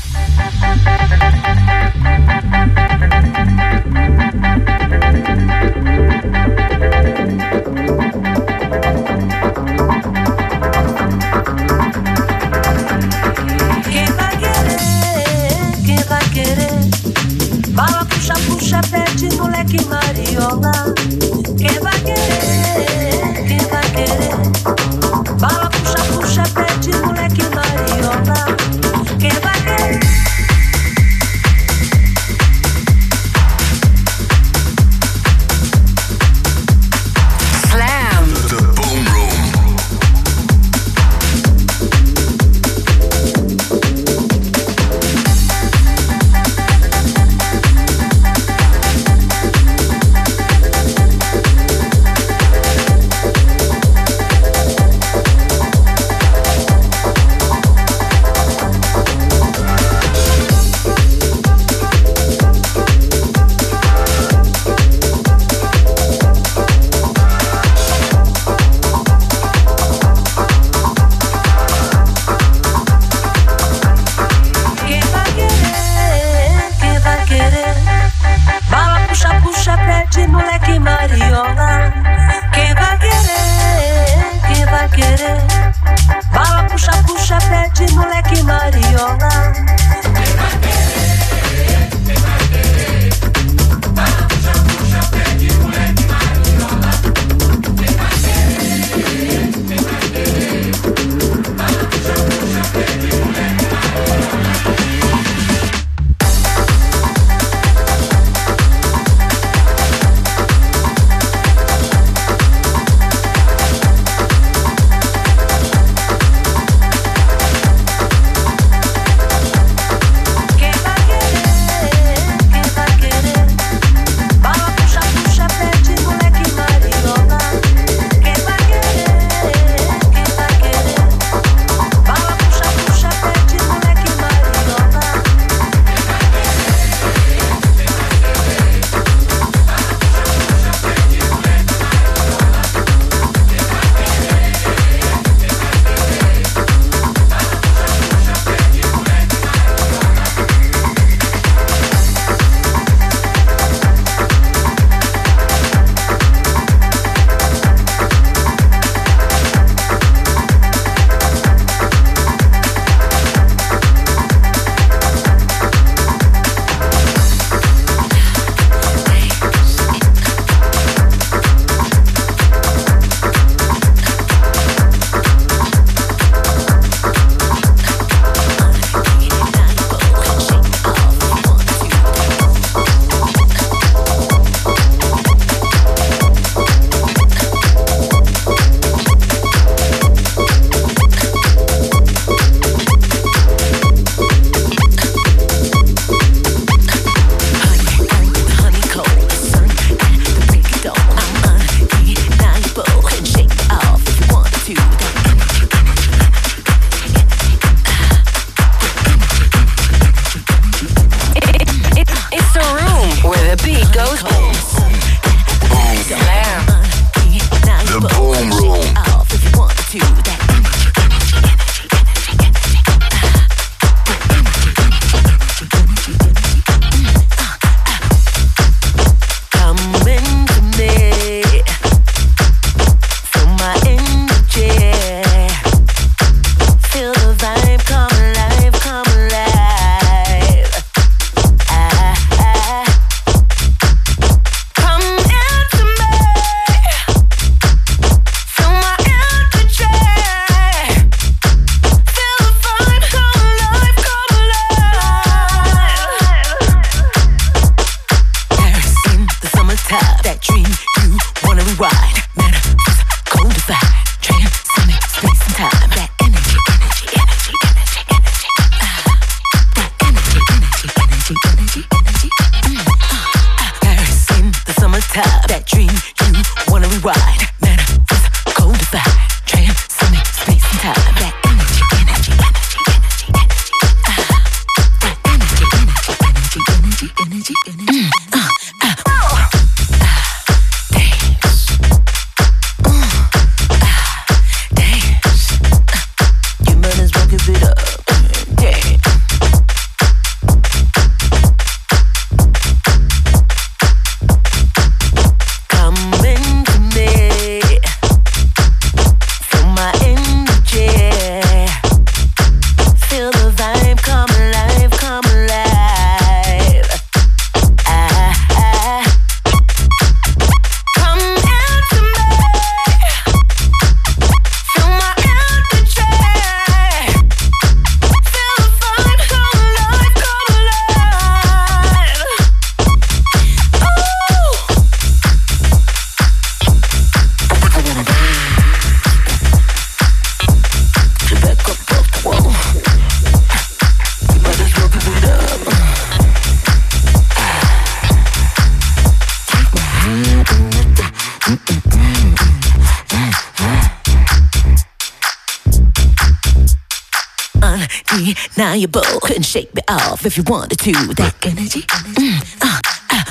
If 360.26 360.36
you 360.36 360.42
wanted 360.42 360.78
to. 360.78 360.92
That 361.14 361.34
energy, 361.42 361.84
mm, 362.18 362.42
uh, 362.64 362.80
uh. 363.12 363.24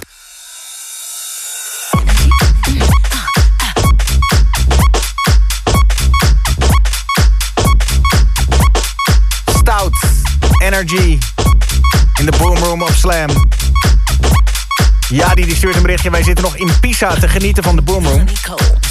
Stout. 9.57 9.93
Energy. 10.61 11.19
In 12.19 12.25
de 12.25 12.33
boomroom 12.37 12.81
op 12.81 12.89
Slam. 12.89 13.29
Ja, 15.09 15.33
die, 15.33 15.45
die 15.45 15.55
stuurt 15.55 15.75
een 15.75 15.81
berichtje. 15.81 16.09
Wij 16.09 16.23
zitten 16.23 16.43
nog 16.43 16.55
in 16.55 16.79
Pisa 16.79 17.15
te 17.15 17.27
genieten 17.27 17.63
van 17.63 17.75
de 17.75 17.81
boomroom. 17.81 18.25
cold 18.45 18.84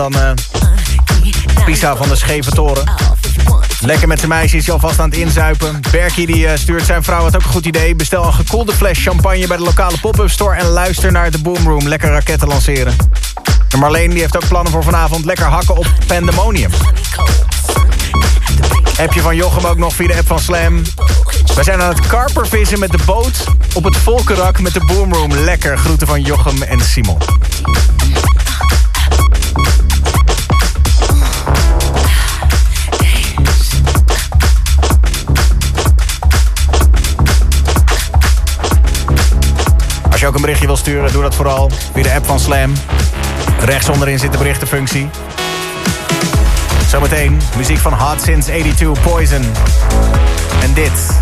aan 0.00 0.12
dan 0.12 0.22
eh, 0.22 1.64
Pisa 1.64 1.96
van 1.96 2.08
de 2.08 2.16
Scheve 2.16 2.50
Toren. 2.50 2.84
Lekker 3.80 4.08
met 4.08 4.18
zijn 4.18 4.30
meisjes, 4.30 4.64
je 4.64 4.72
alvast 4.72 4.98
aan 4.98 5.08
het 5.10 5.18
inzuipen. 5.18 5.80
Berkie 5.90 6.26
die 6.26 6.46
eh, 6.46 6.58
stuurt 6.58 6.84
zijn 6.84 7.02
vrouw, 7.02 7.22
had 7.22 7.36
ook 7.36 7.42
een 7.42 7.50
goed 7.50 7.66
idee. 7.66 7.94
Bestel 7.94 8.24
een 8.24 8.32
gekoelde 8.32 8.72
fles 8.72 9.02
champagne 9.02 9.46
bij 9.46 9.56
de 9.56 9.62
lokale 9.62 9.98
pop-up 9.98 10.30
store... 10.30 10.56
en 10.56 10.66
luister 10.66 11.12
naar 11.12 11.30
de 11.30 11.38
Boomroom. 11.38 11.88
Lekker 11.88 12.08
raketten 12.08 12.48
lanceren. 12.48 12.96
En 13.70 13.78
Marleen 13.78 14.10
die 14.10 14.20
heeft 14.20 14.36
ook 14.36 14.48
plannen 14.48 14.72
voor 14.72 14.82
vanavond. 14.82 15.24
Lekker 15.24 15.46
hakken 15.46 15.76
op 15.76 15.86
Pandemonium. 16.06 16.70
Appje 18.98 19.20
van 19.20 19.36
Jochem 19.36 19.64
ook 19.64 19.78
nog 19.78 19.94
via 19.94 20.06
de 20.06 20.16
app 20.16 20.26
van 20.26 20.40
Slam. 20.40 20.82
We 21.54 21.62
zijn 21.62 21.82
aan 21.82 21.88
het 21.88 22.06
karpervissen 22.06 22.78
met 22.78 22.90
de 22.90 22.98
boot 23.06 23.44
op 23.74 23.84
het 23.84 23.96
Volkerak 23.96 24.60
met 24.60 24.72
de 24.72 24.84
Boomroom. 24.84 25.32
Lekker, 25.32 25.78
groeten 25.78 26.06
van 26.06 26.22
Jochem 26.22 26.62
en 26.62 26.80
Simon. 26.80 27.35
Als 40.16 40.24
je 40.24 40.30
ook 40.30 40.36
een 40.36 40.44
berichtje 40.44 40.66
wil 40.66 40.76
sturen, 40.76 41.12
doe 41.12 41.22
dat 41.22 41.34
vooral 41.34 41.70
via 41.92 42.02
de 42.02 42.12
app 42.12 42.26
van 42.26 42.40
Slam. 42.40 42.72
Rechts 43.60 43.88
onderin 43.88 44.18
zit 44.18 44.32
de 44.32 44.38
berichtenfunctie. 44.38 45.08
Zometeen 46.88 47.40
muziek 47.56 47.78
van 47.78 47.92
Hot 47.92 48.22
Since 48.22 48.50
82, 48.50 49.02
Poison. 49.02 49.42
En 50.62 50.74
dit 50.74 51.16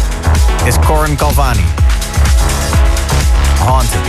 is 0.65 0.75
Corin 0.87 1.17
Calvani. 1.17 1.65
Haunted. 3.59 4.01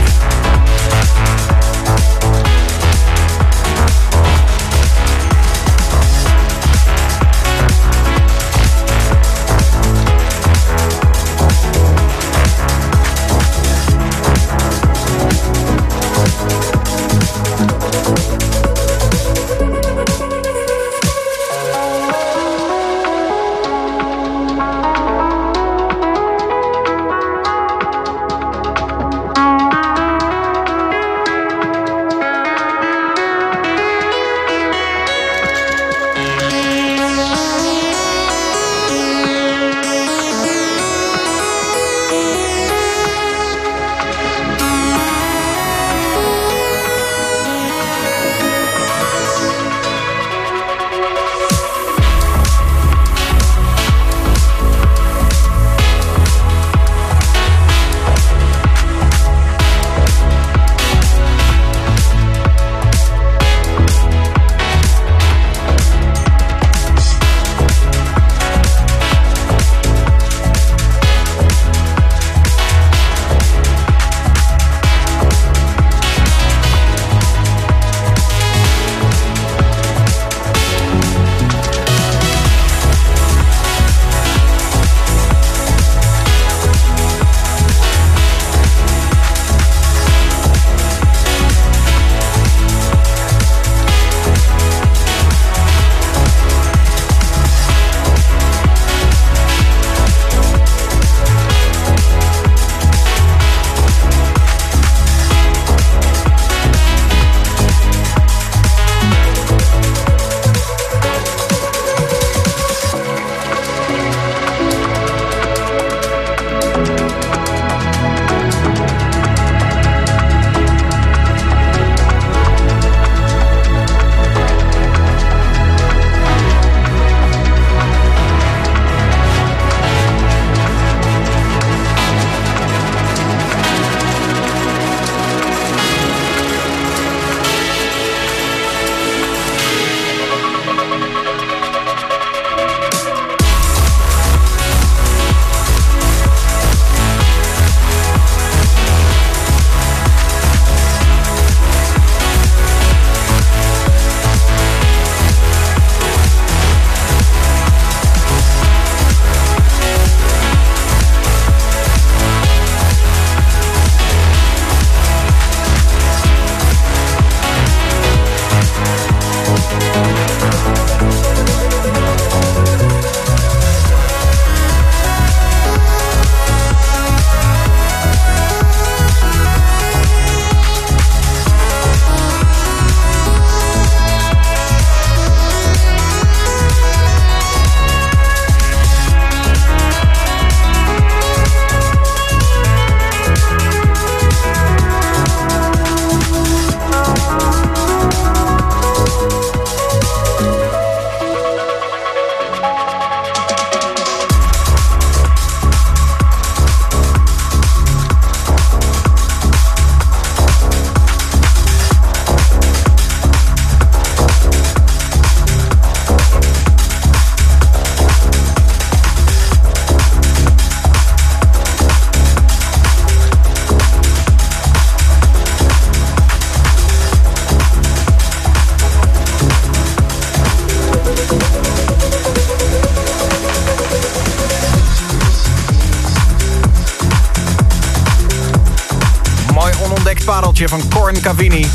Cavini. 241.26 241.68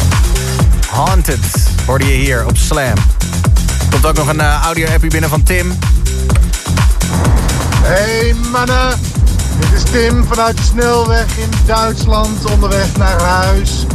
Haunted 0.90 1.38
hoorde 1.86 2.06
je 2.06 2.12
hier 2.12 2.46
op 2.46 2.56
Slam. 2.56 2.94
Komt 3.90 4.06
ook 4.06 4.16
nog 4.16 4.28
een 4.28 4.40
uh, 4.40 4.62
audio-appie 4.62 5.10
binnen 5.10 5.30
van 5.30 5.42
Tim. 5.42 5.78
Hey 7.82 8.34
mannen, 8.52 9.00
dit 9.60 9.72
is 9.72 9.90
Tim 9.90 10.24
vanuit 10.26 10.56
de 10.56 10.62
snelweg 10.62 11.36
in 11.36 11.50
Duitsland 11.66 12.44
onderweg 12.44 12.96
naar 12.96 13.20
huis. 13.20 13.86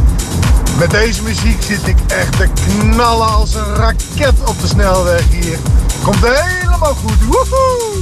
Met 0.78 0.92
deze 0.92 1.24
muziek 1.24 1.64
zit 1.64 1.88
ik 1.88 1.98
echt 2.08 2.38
te 2.38 2.48
knallen 2.68 3.28
als 3.28 3.56
een 3.56 3.76
raket 3.76 4.36
op 4.46 4.62
de 4.62 4.68
snelweg 4.68 5.24
hier. 5.30 5.58
Komt 6.04 6.26
helemaal 6.26 6.94
goed, 6.94 7.24
woehoe! 7.26 7.95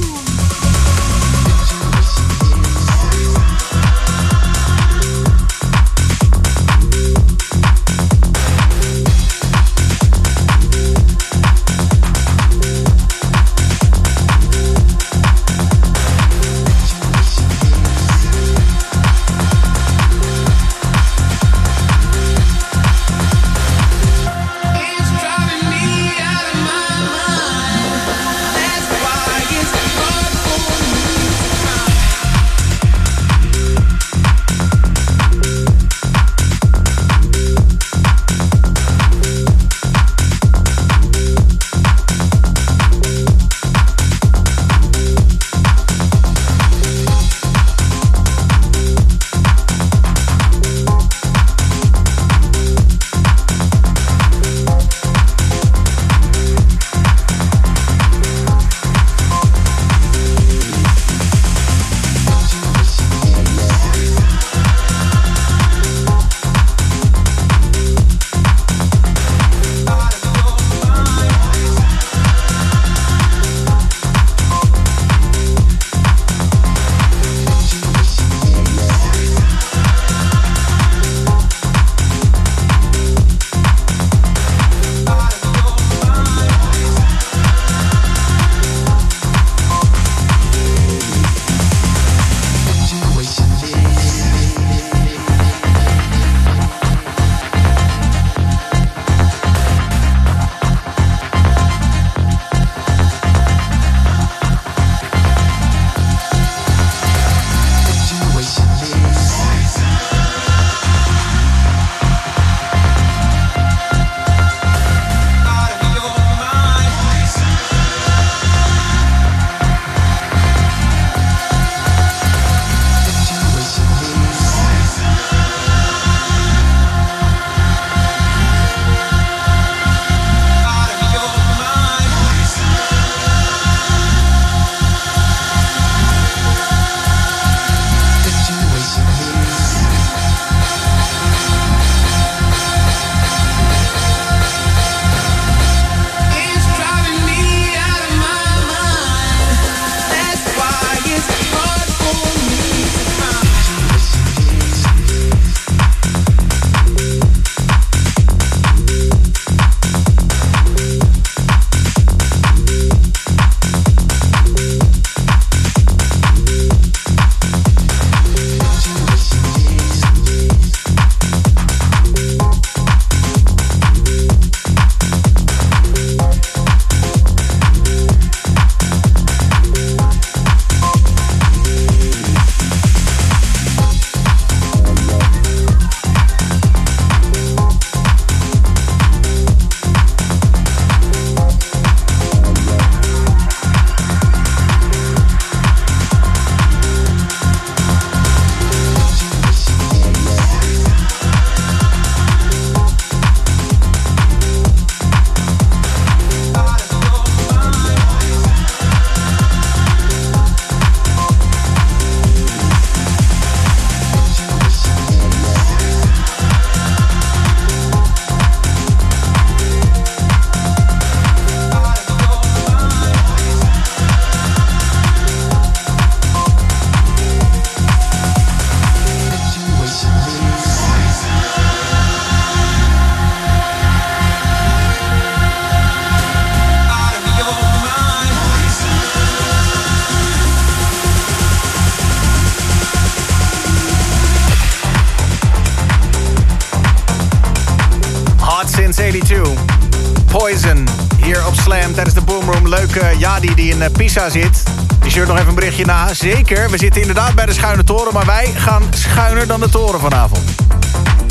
Pisa 253.92 254.30
zit. 254.30 254.62
Die 255.00 255.10
stuurt 255.10 255.28
nog 255.28 255.36
even 255.36 255.48
een 255.48 255.54
berichtje 255.54 255.84
na. 255.84 256.14
Zeker, 256.14 256.70
we 256.70 256.78
zitten 256.78 257.00
inderdaad 257.00 257.34
bij 257.34 257.46
de 257.46 257.52
Schuine 257.52 257.84
Toren... 257.84 258.14
maar 258.14 258.26
wij 258.26 258.52
gaan 258.56 258.82
schuiner 258.90 259.46
dan 259.46 259.60
de 259.60 259.68
toren 259.68 260.00
vanavond. 260.00 260.42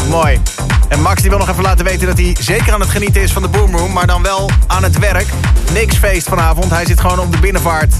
Mooi. 0.10 0.42
En 0.88 1.02
Max 1.02 1.22
die 1.22 1.30
wil 1.30 1.40
nog 1.40 1.50
even 1.50 1.64
laten 1.64 1.86
weten 1.86 2.08
dat 2.08 2.18
hij 2.18 2.36
zeker 2.40 2.74
aan 2.74 2.80
het 2.80 2.90
genieten 2.90 3.22
is 3.22 3.32
van 3.32 3.42
de 3.42 3.48
Boomroom... 3.48 3.92
maar 3.92 4.08
dan 4.08 4.22
wel 4.22 4.50
aan 4.68 4.84
het 4.84 5.00
werk. 5.00 5.28
Niks 5.74 5.96
feest 5.96 6.28
vanavond. 6.28 6.72
Hij 6.72 6.86
zit 6.86 7.00
gewoon 7.00 7.20
op 7.20 7.32
de 7.32 7.40
binnenvaart. 7.40 7.96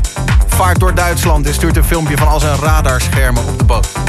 Vaart 0.48 0.80
door 0.80 0.96
Duitsland 0.96 1.48
en 1.48 1.54
stuurt 1.54 1.78
een 1.78 1.84
filmpje 1.84 2.18
van 2.18 2.28
al 2.28 2.40
zijn 2.40 2.60
radarschermen 2.60 3.44
op 3.48 3.60
de 3.60 3.66
boot. 3.66 4.03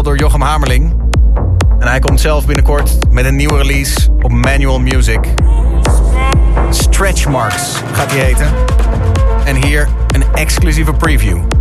door 0.00 0.18
Jochem 0.18 0.40
Hamerling. 0.40 0.94
En 1.78 1.88
hij 1.88 1.98
komt 1.98 2.20
zelf 2.20 2.46
binnenkort 2.46 2.98
met 3.10 3.24
een 3.24 3.36
nieuwe 3.36 3.56
release 3.56 4.10
op 4.20 4.30
Manual 4.30 4.80
Music. 4.80 5.34
Stretch 6.70 7.28
Marks 7.28 7.82
gaat 7.92 8.12
hij 8.12 8.20
heten. 8.20 8.46
En 9.44 9.56
hier 9.64 9.88
een 10.14 10.24
exclusieve 10.34 10.92
preview. 10.92 11.51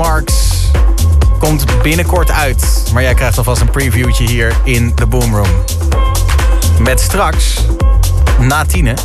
Marks. 0.00 0.70
Komt 1.38 1.82
binnenkort 1.82 2.30
uit. 2.30 2.90
Maar 2.92 3.02
jij 3.02 3.14
krijgt 3.14 3.38
alvast 3.38 3.60
een 3.60 3.70
previewtje 3.70 4.26
hier 4.26 4.56
in 4.64 4.92
de 4.94 5.06
Boomroom. 5.06 5.48
Met 6.78 7.00
straks, 7.00 7.54
na 8.38 8.64
tienen, 8.64 8.96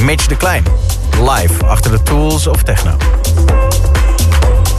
Mitch 0.00 0.26
de 0.26 0.36
Klein. 0.36 0.64
Live 1.20 1.66
achter 1.66 1.90
de 1.90 2.02
Tools 2.02 2.46
of 2.46 2.62
Techno. 2.62 2.96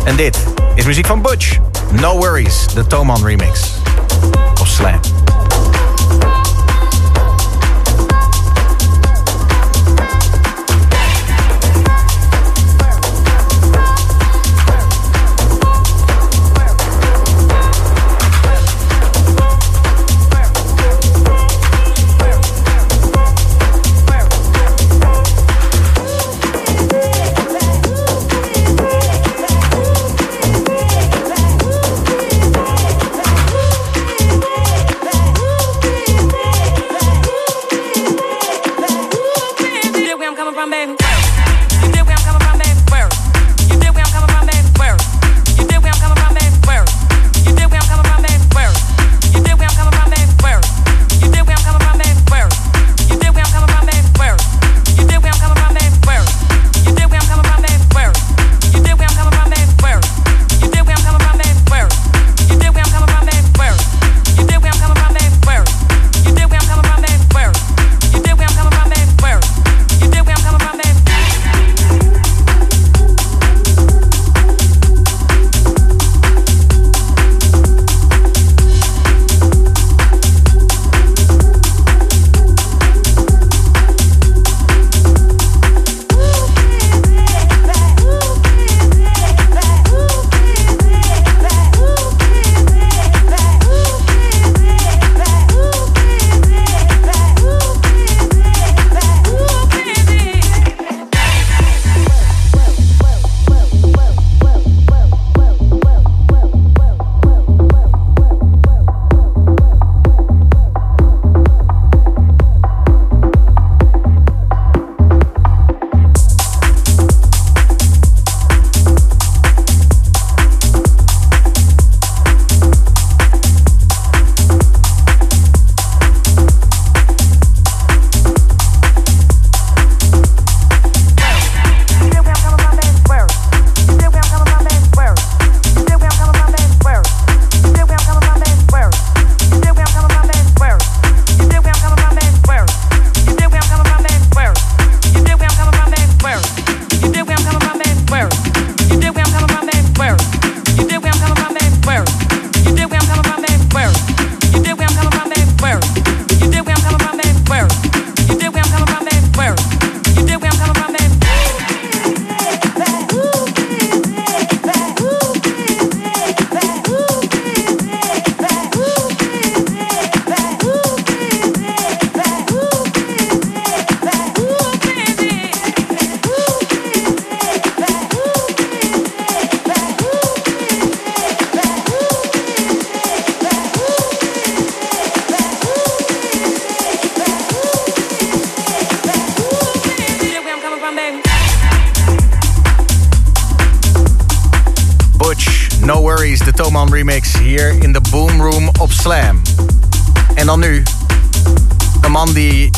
En 0.03 0.15
dit 0.15 0.43
is 0.76 0.85
muziek 0.85 1.06
van 1.06 1.22
Butch. 1.22 1.57
No 1.91 2.18
Worries, 2.18 2.65
de 2.73 2.88
Toman 2.88 3.26
remix. 3.26 3.74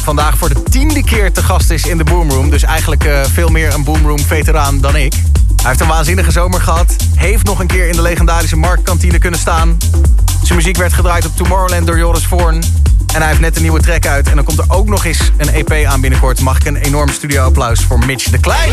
Vandaag 0.07 0.38
voor 0.38 0.49
de 0.49 0.63
tiende 0.63 1.03
keer 1.03 1.31
te 1.31 1.43
gast 1.43 1.69
is 1.69 1.84
in 1.84 1.97
de 1.97 2.03
Boom 2.03 2.29
Room. 2.29 2.49
Dus 2.49 2.63
eigenlijk 2.63 3.03
uh, 3.03 3.23
veel 3.23 3.49
meer 3.49 3.73
een 3.73 3.84
Boom 3.84 4.05
Room 4.05 4.19
veteraan 4.19 4.81
dan 4.81 4.95
ik. 4.95 5.13
Hij 5.13 5.65
heeft 5.65 5.79
een 5.79 5.88
waanzinnige 5.88 6.31
zomer 6.31 6.61
gehad. 6.61 6.95
Heeft 7.15 7.45
nog 7.45 7.59
een 7.59 7.67
keer 7.67 7.88
in 7.88 7.95
de 7.95 8.01
legendarische 8.01 8.55
marktkantine 8.55 9.19
kunnen 9.19 9.39
staan. 9.39 9.77
Zijn 10.43 10.57
muziek 10.57 10.77
werd 10.77 10.93
gedraaid 10.93 11.25
op 11.25 11.35
Tomorrowland 11.35 11.88
door 11.88 11.97
Joris 11.97 12.25
Voorn. 12.25 12.63
En 13.13 13.19
hij 13.19 13.27
heeft 13.27 13.39
net 13.39 13.55
een 13.55 13.61
nieuwe 13.61 13.79
track 13.79 14.05
uit. 14.05 14.29
En 14.29 14.35
dan 14.35 14.43
komt 14.43 14.57
er 14.57 14.65
ook 14.67 14.88
nog 14.88 15.05
eens 15.05 15.31
een 15.38 15.49
EP 15.49 15.85
aan 15.85 16.01
binnenkort. 16.01 16.39
Mag 16.39 16.59
ik 16.59 16.65
een 16.65 16.75
enorm 16.75 17.09
studio-applaus 17.09 17.84
voor 17.84 18.05
Mitch 18.05 18.29
de 18.29 18.39
Klein. 18.39 18.71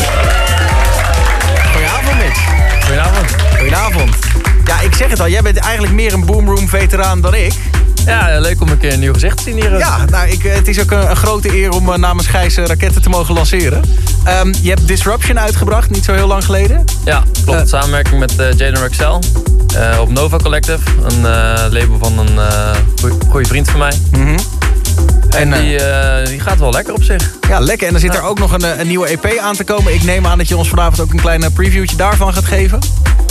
Goedenavond, 1.71 2.17
Mitch. 2.17 2.43
Goedenavond. 2.81 3.35
Goedenavond. 3.57 4.15
Ja, 4.65 4.79
ik 4.79 4.95
zeg 4.95 5.09
het 5.09 5.19
al. 5.19 5.29
Jij 5.29 5.41
bent 5.41 5.57
eigenlijk 5.57 5.93
meer 5.93 6.13
een 6.13 6.25
Boomroom-veteraan 6.25 7.21
dan 7.21 7.33
ik. 7.33 7.53
Ja, 8.05 8.39
leuk 8.39 8.61
om 8.61 8.69
een 8.69 8.77
keer 8.77 8.93
een 8.93 8.99
nieuw 8.99 9.13
gezicht 9.13 9.37
te 9.37 9.43
zien 9.43 9.55
hier. 9.55 9.77
Ja, 9.77 10.05
nou, 10.05 10.29
ik, 10.29 10.43
het 10.43 10.67
is 10.67 10.81
ook 10.81 10.91
een, 10.91 11.09
een 11.09 11.15
grote 11.15 11.55
eer 11.55 11.71
om 11.71 11.89
uh, 11.89 11.95
namens 11.95 12.27
Gijs 12.27 12.57
uh, 12.57 12.65
raketten 12.65 13.01
te 13.01 13.09
mogen 13.09 13.33
lanceren. 13.33 13.81
Um, 14.41 14.53
je 14.61 14.69
hebt 14.69 14.87
Disruption 14.87 15.39
uitgebracht, 15.39 15.89
niet 15.89 16.03
zo 16.03 16.13
heel 16.13 16.27
lang 16.27 16.45
geleden. 16.45 16.83
Ja, 17.05 17.23
klopt. 17.43 17.59
Uh, 17.59 17.67
Samenwerking 17.67 18.19
met 18.19 18.33
Jaden 18.37 18.81
Rexel 18.81 19.21
op 19.99 20.09
Nova 20.09 20.37
Collective. 20.37 20.79
Een 21.03 21.21
label 21.71 21.97
van 21.99 22.17
een 22.19 22.39
goede 23.29 23.47
vriend 23.47 23.69
van 23.69 23.79
mij. 23.79 23.93
Mm 24.11 24.25
-hmm. 24.25 24.37
En, 25.29 25.53
en 25.53 25.61
die, 25.61 25.79
die, 26.29 26.39
gaat 26.39 26.59
wel 26.59 26.71
lekker 26.71 26.93
op 26.93 27.03
zich. 27.03 27.31
Ja, 27.49 27.59
lekker. 27.59 27.87
En 27.87 27.93
er 27.93 27.99
zit 27.99 28.15
er 28.15 28.21
ook 28.21 28.39
nog 28.39 28.51
een, 28.51 28.79
een, 28.79 28.87
nieuwe 28.87 29.07
EP 29.07 29.37
aan 29.37 29.55
te 29.55 29.63
komen. 29.63 29.93
Ik 29.93 30.03
neem 30.03 30.25
aan 30.25 30.37
dat 30.37 30.47
je 30.47 30.57
ons 30.57 30.69
vanavond 30.69 30.99
ook 30.99 31.11
een 31.11 31.19
klein 31.19 31.53
previewtje 31.53 31.95
daarvan 31.95 32.33
gaat 32.33 32.45
geven. 32.45 32.79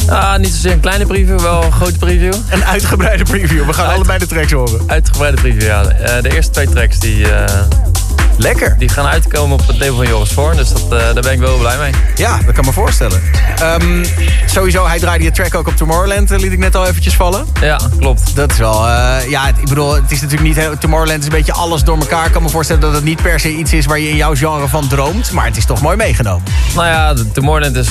Ah, 0.09 0.39
niet 0.39 0.53
zozeer 0.53 0.73
een 0.73 0.81
kleine 0.81 1.07
preview, 1.07 1.41
wel 1.41 1.65
een 1.65 1.73
grote 1.73 1.99
preview. 1.99 2.35
Een 2.51 2.65
uitgebreide 2.65 3.25
preview. 3.25 3.67
We 3.67 3.73
gaan 3.73 3.87
Uit, 3.87 3.95
allebei 3.95 4.19
de 4.19 4.27
tracks 4.27 4.53
horen. 4.53 4.81
Uitgebreide 4.87 5.41
preview, 5.41 5.63
ja. 5.63 5.83
Uh, 5.83 6.23
de 6.23 6.35
eerste 6.35 6.53
twee 6.53 6.69
tracks 6.69 6.99
die... 6.99 7.19
Uh, 7.19 7.45
Lekker. 8.37 8.75
Die 8.79 8.89
gaan 8.89 9.07
uitkomen 9.07 9.61
op 9.61 9.67
het 9.67 9.79
label 9.79 9.97
van 9.97 10.07
Joris 10.07 10.33
Voorn. 10.33 10.57
Dus 10.57 10.69
dat, 10.69 10.83
uh, 10.83 10.89
daar 10.91 11.23
ben 11.23 11.33
ik 11.33 11.39
wel 11.39 11.59
blij 11.59 11.79
mee. 11.79 11.93
Ja, 12.15 12.39
dat 12.47 12.55
kan 12.55 12.65
me 12.65 12.73
voorstellen. 12.73 13.23
Um, 13.81 14.05
sowieso, 14.47 14.87
hij 14.87 14.99
draaide 14.99 15.25
je 15.25 15.31
track 15.31 15.55
ook 15.55 15.69
op 15.69 15.77
Tomorrowland. 15.77 16.31
liet 16.31 16.53
ik 16.53 16.59
net 16.59 16.75
al 16.75 16.87
eventjes 16.87 17.15
vallen. 17.15 17.47
Ja, 17.61 17.81
klopt. 17.99 18.37
Dat 18.37 18.51
is 18.51 18.59
wel... 18.59 18.89
ja, 19.29 19.49
ik 19.49 19.69
bedoel, 19.69 19.95
het 19.95 20.11
is 20.11 20.21
natuurlijk 20.21 20.57
niet... 20.57 20.81
Tomorrowland 20.81 21.19
is 21.19 21.25
een 21.25 21.33
beetje 21.33 21.53
alles 21.53 21.85
door 21.85 21.99
elkaar. 21.99 22.27
Ik 22.27 22.33
kan 22.33 22.43
me 22.43 22.49
voorstellen 22.49 22.83
dat 22.83 22.93
het 22.93 23.05
niet 23.05 23.23
per 23.23 23.41
se 23.41 23.51
iets 23.51 23.73
is 23.73 23.87
waar 23.87 23.99
je 23.99 24.09
in 24.09 24.17
jouw 24.17 24.35
genre 24.35 24.69
van 24.69 24.89
droomt. 24.89 25.31
Maar 25.31 25.45
het 25.45 25.57
is 25.57 25.65
toch 25.65 25.81
mooi 25.81 25.97
meegenomen. 25.97 26.43
Nou 26.75 26.87
ja, 26.87 27.15
Tomorrowland 27.33 27.77
is 27.77 27.89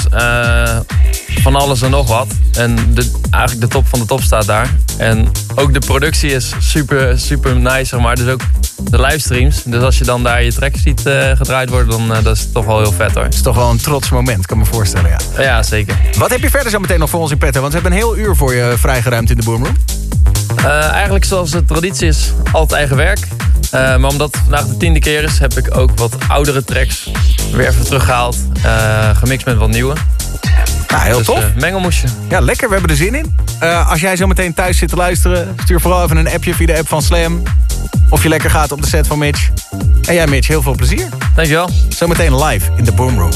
van 1.41 1.55
alles 1.55 1.81
en 1.81 1.89
nog 1.89 2.07
wat. 2.07 2.27
En 2.53 2.75
de, 2.93 3.11
eigenlijk 3.31 3.61
de 3.61 3.75
top 3.77 3.87
van 3.87 3.99
de 3.99 4.05
top 4.05 4.21
staat 4.21 4.45
daar. 4.45 4.75
En 4.97 5.31
ook 5.55 5.73
de 5.73 5.79
productie 5.79 6.31
is 6.31 6.53
super, 6.59 7.19
super 7.19 7.55
nice, 7.55 7.85
zeg 7.85 7.99
maar. 7.99 8.15
Dus 8.15 8.27
ook 8.27 8.41
de 8.89 9.01
livestreams. 9.01 9.63
Dus 9.63 9.83
als 9.83 9.97
je 9.97 10.03
dan 10.03 10.23
daar 10.23 10.43
je 10.43 10.53
track 10.53 10.75
ziet 10.83 11.05
uh, 11.05 11.31
gedraaid 11.31 11.69
worden, 11.69 11.89
dan 11.89 12.11
uh, 12.11 12.23
dat 12.23 12.35
is 12.35 12.51
toch 12.51 12.65
wel 12.65 12.79
heel 12.79 12.91
vet 12.91 13.13
hoor. 13.13 13.23
Het 13.23 13.33
is 13.33 13.41
toch 13.41 13.55
wel 13.55 13.69
een 13.69 13.81
trots 13.81 14.09
moment, 14.09 14.45
kan 14.45 14.57
me 14.57 14.65
voorstellen, 14.65 15.09
ja. 15.09 15.43
Ja, 15.43 15.63
zeker. 15.63 15.97
Wat 16.17 16.29
heb 16.29 16.41
je 16.41 16.49
verder 16.49 16.71
zo 16.71 16.79
meteen 16.79 16.99
nog 16.99 17.09
voor 17.09 17.19
ons 17.19 17.31
in 17.31 17.37
petto? 17.37 17.61
Want 17.61 17.73
we 17.73 17.79
hebben 17.79 17.97
een 17.97 18.05
heel 18.05 18.17
uur 18.17 18.35
voor 18.35 18.53
je 18.53 18.73
vrijgeruimd 18.77 19.29
in 19.29 19.37
de 19.37 19.43
Boomroom. 19.43 19.77
Uh, 20.59 20.89
eigenlijk 20.89 21.25
zoals 21.25 21.51
de 21.51 21.65
traditie 21.65 22.07
is, 22.07 22.31
altijd 22.51 22.71
eigen 22.79 22.95
werk. 22.95 23.19
Uh, 23.19 23.71
maar 23.71 24.09
omdat 24.09 24.31
het 24.31 24.41
vandaag 24.41 24.65
de 24.65 24.77
tiende 24.77 24.99
keer 24.99 25.23
is, 25.23 25.39
heb 25.39 25.57
ik 25.57 25.77
ook 25.77 25.97
wat 25.97 26.15
oudere 26.27 26.63
tracks 26.63 27.09
weer 27.51 27.67
even 27.67 27.85
teruggehaald. 27.85 28.37
Uh, 28.65 29.17
gemixt 29.17 29.45
met 29.45 29.57
wat 29.57 29.69
nieuwe. 29.69 29.95
Nou, 30.93 31.05
heel 31.05 31.17
dus, 31.17 31.25
tof. 31.25 31.43
mengelmoesje. 31.59 32.07
Ja, 32.29 32.39
lekker. 32.39 32.67
We 32.67 32.73
hebben 32.73 32.91
er 32.91 32.97
zin 32.97 33.15
in. 33.15 33.35
als 33.87 34.01
jij 34.01 34.15
zo 34.15 34.27
meteen 34.27 34.53
thuis 34.53 34.77
zit 34.77 34.89
te 34.89 34.95
luisteren, 34.95 35.55
stuur 35.63 35.79
vooral 35.81 36.03
even 36.03 36.17
een 36.17 36.29
appje 36.29 36.53
via 36.53 36.65
de 36.65 36.77
app 36.77 36.87
van 36.87 37.01
Slam. 37.01 37.41
Of 38.09 38.23
je 38.23 38.29
lekker 38.29 38.49
gaat 38.49 38.71
op 38.71 38.81
de 38.81 38.87
set 38.87 39.07
van 39.07 39.17
Mitch. 39.17 39.49
En 40.07 40.13
jij 40.13 40.27
Mitch, 40.27 40.47
heel 40.47 40.61
veel 40.61 40.75
plezier. 40.75 41.07
Dankjewel. 41.35 41.69
Zometeen 41.89 42.43
live 42.43 42.71
in 42.75 42.83
de 42.83 42.91
Boom 42.91 43.19
Room. 43.19 43.31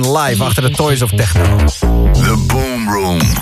Live 0.00 0.44
achter 0.44 0.62
de 0.62 0.70
Toys 0.70 1.02
of 1.02 1.10
Techno. 1.10 1.56
The 2.12 2.44
Boom 2.46 2.88
Room. 2.90 3.22